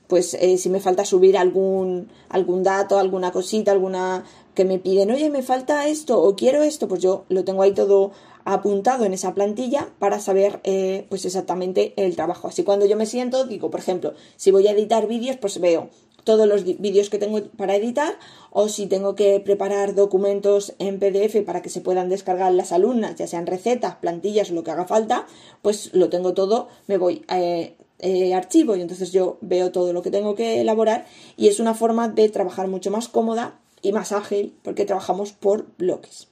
pues 0.06 0.36
si 0.56 0.70
me 0.70 0.80
falta 0.80 1.04
subir 1.04 1.36
algún, 1.36 2.08
algún 2.28 2.62
dato, 2.64 2.98
alguna 2.98 3.30
cosita, 3.30 3.70
alguna 3.70 4.24
que 4.54 4.64
me 4.64 4.78
piden, 4.78 5.10
oye, 5.10 5.30
me 5.30 5.42
falta 5.42 5.86
esto 5.86 6.20
o 6.20 6.34
quiero 6.36 6.62
esto, 6.62 6.88
pues 6.88 7.00
yo 7.00 7.24
lo 7.28 7.44
tengo 7.44 7.62
ahí 7.62 7.72
todo 7.72 8.12
apuntado 8.44 9.04
en 9.04 9.12
esa 9.12 9.34
plantilla 9.34 9.88
para 9.98 10.20
saber 10.20 10.60
eh, 10.64 11.06
pues 11.08 11.24
exactamente 11.24 11.92
el 11.96 12.16
trabajo. 12.16 12.48
Así 12.48 12.64
cuando 12.64 12.86
yo 12.86 12.96
me 12.96 13.06
siento, 13.06 13.44
digo, 13.44 13.70
por 13.70 13.80
ejemplo, 13.80 14.14
si 14.36 14.50
voy 14.50 14.66
a 14.66 14.72
editar 14.72 15.06
vídeos, 15.06 15.36
pues 15.36 15.60
veo 15.60 15.90
todos 16.30 16.46
los 16.46 16.62
vídeos 16.64 17.10
que 17.10 17.18
tengo 17.18 17.42
para 17.56 17.74
editar 17.74 18.16
o 18.52 18.68
si 18.68 18.86
tengo 18.86 19.16
que 19.16 19.40
preparar 19.40 19.96
documentos 19.96 20.74
en 20.78 21.00
PDF 21.00 21.44
para 21.44 21.60
que 21.60 21.70
se 21.70 21.80
puedan 21.80 22.08
descargar 22.08 22.52
las 22.52 22.70
alumnas, 22.70 23.16
ya 23.16 23.26
sean 23.26 23.48
recetas, 23.48 23.96
plantillas 23.96 24.52
lo 24.52 24.62
que 24.62 24.70
haga 24.70 24.84
falta, 24.84 25.26
pues 25.60 25.92
lo 25.92 26.08
tengo 26.08 26.32
todo, 26.32 26.68
me 26.86 26.98
voy 26.98 27.24
eh, 27.34 27.74
eh, 27.98 28.32
archivo 28.32 28.76
y 28.76 28.80
entonces 28.80 29.10
yo 29.10 29.38
veo 29.40 29.72
todo 29.72 29.92
lo 29.92 30.02
que 30.02 30.12
tengo 30.12 30.36
que 30.36 30.60
elaborar 30.60 31.04
y 31.36 31.48
es 31.48 31.58
una 31.58 31.74
forma 31.74 32.06
de 32.06 32.28
trabajar 32.28 32.68
mucho 32.68 32.92
más 32.92 33.08
cómoda 33.08 33.58
y 33.82 33.90
más 33.90 34.12
ágil 34.12 34.54
porque 34.62 34.84
trabajamos 34.84 35.32
por 35.32 35.66
bloques. 35.78 36.28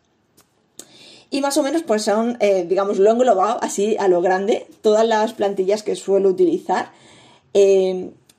Y 1.29 1.41
más 1.41 1.57
o 1.57 1.65
menos 1.65 1.83
pues 1.83 2.05
son, 2.05 2.37
eh, 2.39 2.67
digamos, 2.69 2.99
lo 2.99 3.11
englobado 3.11 3.59
así 3.63 3.97
a 3.99 4.07
lo 4.07 4.23
grande, 4.23 4.69
todas 4.81 5.05
las 5.05 5.33
plantillas 5.33 5.83
que 5.83 5.97
suelo 5.97 6.29
utilizar. 6.29 6.93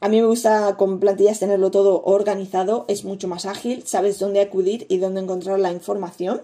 A 0.02 0.10
mí 0.10 0.22
me 0.22 0.28
gusta 0.28 0.78
con 0.78 1.00
plantillas 1.00 1.40
tenerlo 1.40 1.72
todo 1.72 2.02
organizado, 2.04 2.86
es 2.88 3.04
mucho 3.04 3.28
más 3.28 3.46
ágil, 3.46 3.84
sabes 3.86 4.20
dónde 4.20 4.42
acudir 4.42 4.86
y 4.90 4.98
dónde 4.98 5.22
encontrar 5.22 5.60
la 5.60 5.72
información. 5.72 6.42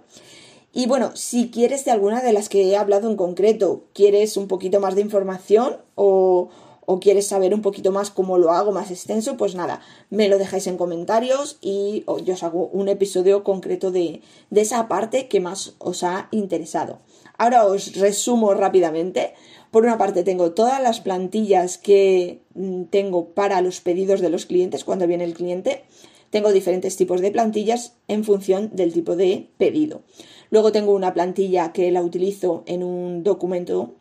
Y 0.74 0.88
bueno, 0.88 1.12
si 1.16 1.52
quieres 1.52 1.86
de 1.86 1.92
alguna 1.92 2.22
de 2.22 2.34
las 2.34 2.50
que 2.50 2.64
he 2.64 2.76
hablado 2.76 3.10
en 3.10 3.16
concreto, 3.16 3.86
quieres 3.94 4.36
un 4.36 4.50
poquito 4.50 4.82
más 4.82 4.96
de 4.96 5.02
información 5.02 5.78
o, 5.96 6.50
o 6.86 7.00
quieres 7.00 7.28
saber 7.28 7.54
un 7.54 7.62
poquito 7.62 7.92
más 7.92 8.10
cómo 8.10 8.38
lo 8.38 8.52
hago 8.52 8.72
más 8.72 8.92
extenso, 8.92 9.38
pues 9.38 9.56
nada, 9.56 9.82
me 10.10 10.30
lo 10.30 10.38
dejáis 10.38 10.68
en 10.68 10.78
comentarios 10.78 11.58
y 11.62 12.04
yo 12.24 12.34
os 12.34 12.44
hago 12.44 12.68
un 12.68 12.90
episodio 12.90 13.44
concreto 13.44 13.92
de, 13.92 14.22
de 14.50 14.62
esa 14.62 14.88
parte 14.88 15.28
que 15.28 15.40
más 15.40 15.76
os 15.80 16.04
ha 16.04 16.28
interesado. 16.32 17.00
Ahora 17.38 17.66
os 17.66 17.96
resumo 17.96 18.54
rápidamente. 18.54 19.34
Por 19.72 19.84
una 19.84 19.98
parte 19.98 20.24
tengo 20.24 20.52
todas 20.52 20.82
las 20.82 21.02
plantillas 21.02 21.78
que 21.78 22.42
mm, 22.54 22.84
tengo 22.86 23.30
para 23.30 23.62
los 23.62 23.82
pedidos 23.82 24.22
de 24.22 24.30
los 24.30 24.46
clientes 24.46 24.86
cuando 24.86 25.08
viene 25.08 25.26
el 25.26 25.34
cliente. 25.34 25.84
Tengo 26.30 26.52
diferentes 26.52 26.96
tipos 26.96 27.22
de 27.22 27.32
plantillas 27.32 27.94
en 28.08 28.24
función 28.24 28.70
del 28.74 28.94
tipo 28.94 29.16
de 29.16 29.50
pedido. 29.58 30.02
Luego 30.50 30.72
tengo 30.72 30.94
una 30.94 31.14
plantilla 31.14 31.74
que 31.74 31.92
la 31.92 32.02
utilizo 32.02 32.64
en 32.68 32.84
un 32.84 33.24
documento 33.24 33.94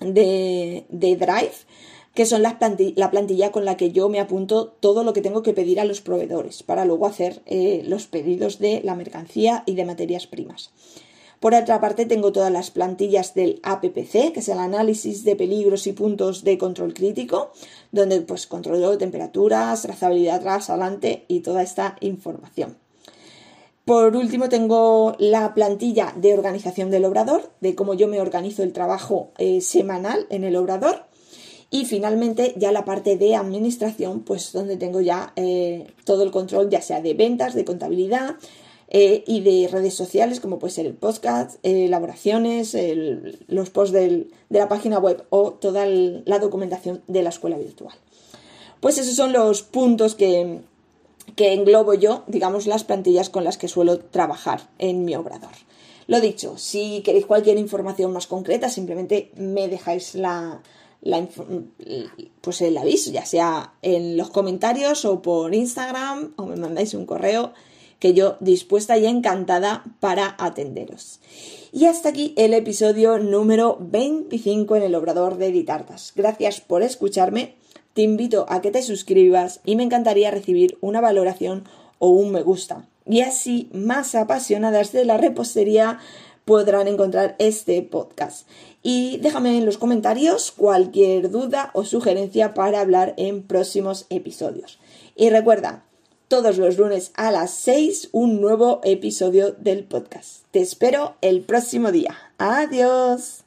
de, 0.00 0.86
de 0.88 1.16
Drive 1.16 1.54
que 2.16 2.26
son 2.26 2.42
la 2.42 2.58
plantilla 2.58 3.52
con 3.52 3.66
la 3.66 3.76
que 3.76 3.92
yo 3.92 4.08
me 4.08 4.20
apunto 4.20 4.68
todo 4.80 5.04
lo 5.04 5.12
que 5.12 5.20
tengo 5.20 5.42
que 5.42 5.52
pedir 5.52 5.78
a 5.78 5.84
los 5.84 6.00
proveedores 6.00 6.62
para 6.62 6.86
luego 6.86 7.06
hacer 7.06 7.42
eh, 7.44 7.82
los 7.86 8.06
pedidos 8.06 8.58
de 8.58 8.80
la 8.82 8.94
mercancía 8.94 9.62
y 9.66 9.74
de 9.74 9.84
materias 9.84 10.26
primas. 10.26 10.72
Por 11.40 11.54
otra 11.54 11.78
parte, 11.78 12.06
tengo 12.06 12.32
todas 12.32 12.50
las 12.50 12.70
plantillas 12.70 13.34
del 13.34 13.60
APPC, 13.62 14.32
que 14.32 14.40
es 14.40 14.48
el 14.48 14.58
análisis 14.58 15.24
de 15.24 15.36
peligros 15.36 15.86
y 15.86 15.92
puntos 15.92 16.42
de 16.42 16.56
control 16.56 16.94
crítico, 16.94 17.52
donde 17.92 18.22
pues 18.22 18.46
controlo 18.46 18.96
temperaturas, 18.96 19.82
trazabilidad 19.82 20.40
tras, 20.40 20.70
adelante 20.70 21.26
y 21.28 21.40
toda 21.40 21.62
esta 21.62 21.96
información. 22.00 22.78
Por 23.84 24.16
último, 24.16 24.48
tengo 24.48 25.14
la 25.18 25.54
plantilla 25.54 26.14
de 26.16 26.32
organización 26.32 26.90
del 26.90 27.04
obrador, 27.04 27.52
de 27.60 27.74
cómo 27.74 27.92
yo 27.94 28.08
me 28.08 28.20
organizo 28.20 28.62
el 28.62 28.72
trabajo 28.72 29.32
eh, 29.36 29.60
semanal 29.60 30.26
en 30.30 30.42
el 30.42 30.56
obrador. 30.56 31.05
Y 31.70 31.84
finalmente 31.84 32.54
ya 32.56 32.70
la 32.70 32.84
parte 32.84 33.16
de 33.16 33.34
administración, 33.34 34.20
pues 34.20 34.52
donde 34.52 34.76
tengo 34.76 35.00
ya 35.00 35.32
eh, 35.36 35.86
todo 36.04 36.22
el 36.22 36.30
control, 36.30 36.70
ya 36.70 36.80
sea 36.80 37.00
de 37.00 37.14
ventas, 37.14 37.54
de 37.54 37.64
contabilidad 37.64 38.36
eh, 38.88 39.24
y 39.26 39.40
de 39.40 39.68
redes 39.68 39.94
sociales, 39.94 40.38
como 40.38 40.60
puede 40.60 40.72
ser 40.72 40.86
el 40.86 40.94
podcast, 40.94 41.56
eh, 41.64 41.86
elaboraciones, 41.86 42.76
los 43.48 43.70
posts 43.70 43.92
de 43.92 44.28
la 44.48 44.68
página 44.68 44.98
web 44.98 45.24
o 45.30 45.52
toda 45.54 45.86
la 45.86 46.38
documentación 46.38 47.02
de 47.08 47.22
la 47.22 47.30
escuela 47.30 47.58
virtual. 47.58 47.96
Pues 48.80 48.98
esos 48.98 49.16
son 49.16 49.32
los 49.32 49.62
puntos 49.62 50.14
que, 50.14 50.60
que 51.34 51.52
englobo 51.52 51.94
yo, 51.94 52.22
digamos, 52.28 52.68
las 52.68 52.84
plantillas 52.84 53.28
con 53.28 53.42
las 53.42 53.58
que 53.58 53.66
suelo 53.66 53.98
trabajar 53.98 54.68
en 54.78 55.04
mi 55.04 55.16
obrador. 55.16 55.50
Lo 56.06 56.20
dicho, 56.20 56.56
si 56.56 57.00
queréis 57.00 57.26
cualquier 57.26 57.58
información 57.58 58.12
más 58.12 58.28
concreta, 58.28 58.68
simplemente 58.68 59.32
me 59.34 59.66
dejáis 59.66 60.14
la, 60.14 60.62
pues 62.40 62.60
el 62.62 62.76
aviso, 62.76 63.10
ya 63.10 63.24
sea 63.24 63.74
en 63.82 64.16
los 64.16 64.30
comentarios 64.30 65.04
o 65.04 65.22
por 65.22 65.54
Instagram 65.54 66.32
o 66.36 66.46
me 66.46 66.56
mandáis 66.56 66.94
un 66.94 67.06
correo 67.06 67.52
que 67.98 68.14
yo 68.14 68.36
dispuesta 68.40 68.98
y 68.98 69.06
encantada 69.06 69.84
para 70.00 70.36
atenderos. 70.38 71.20
Y 71.72 71.86
hasta 71.86 72.10
aquí 72.10 72.34
el 72.36 72.54
episodio 72.54 73.18
número 73.18 73.78
25 73.80 74.76
en 74.76 74.82
el 74.82 74.94
Obrador 74.94 75.36
de 75.36 75.48
Editartas. 75.48 76.12
Gracias 76.14 76.60
por 76.60 76.82
escucharme. 76.82 77.54
Te 77.94 78.02
invito 78.02 78.46
a 78.48 78.60
que 78.60 78.70
te 78.70 78.82
suscribas 78.82 79.60
y 79.64 79.76
me 79.76 79.82
encantaría 79.82 80.30
recibir 80.30 80.76
una 80.80 81.00
valoración 81.00 81.64
o 81.98 82.10
un 82.10 82.32
me 82.32 82.42
gusta. 82.42 82.86
Y 83.06 83.20
así 83.20 83.70
más 83.72 84.14
apasionadas 84.14 84.92
de 84.92 85.04
la 85.04 85.16
repostería 85.16 86.00
podrán 86.46 86.88
encontrar 86.88 87.36
este 87.38 87.82
podcast. 87.82 88.48
Y 88.82 89.18
déjame 89.18 89.58
en 89.58 89.66
los 89.66 89.76
comentarios 89.76 90.52
cualquier 90.52 91.30
duda 91.30 91.70
o 91.74 91.84
sugerencia 91.84 92.54
para 92.54 92.80
hablar 92.80 93.14
en 93.18 93.42
próximos 93.42 94.06
episodios. 94.08 94.78
Y 95.16 95.28
recuerda, 95.28 95.84
todos 96.28 96.56
los 96.56 96.78
lunes 96.78 97.10
a 97.14 97.30
las 97.30 97.50
6 97.50 98.10
un 98.12 98.40
nuevo 98.40 98.80
episodio 98.84 99.52
del 99.52 99.84
podcast. 99.84 100.44
Te 100.52 100.60
espero 100.60 101.16
el 101.20 101.42
próximo 101.42 101.92
día. 101.92 102.16
Adiós. 102.38 103.45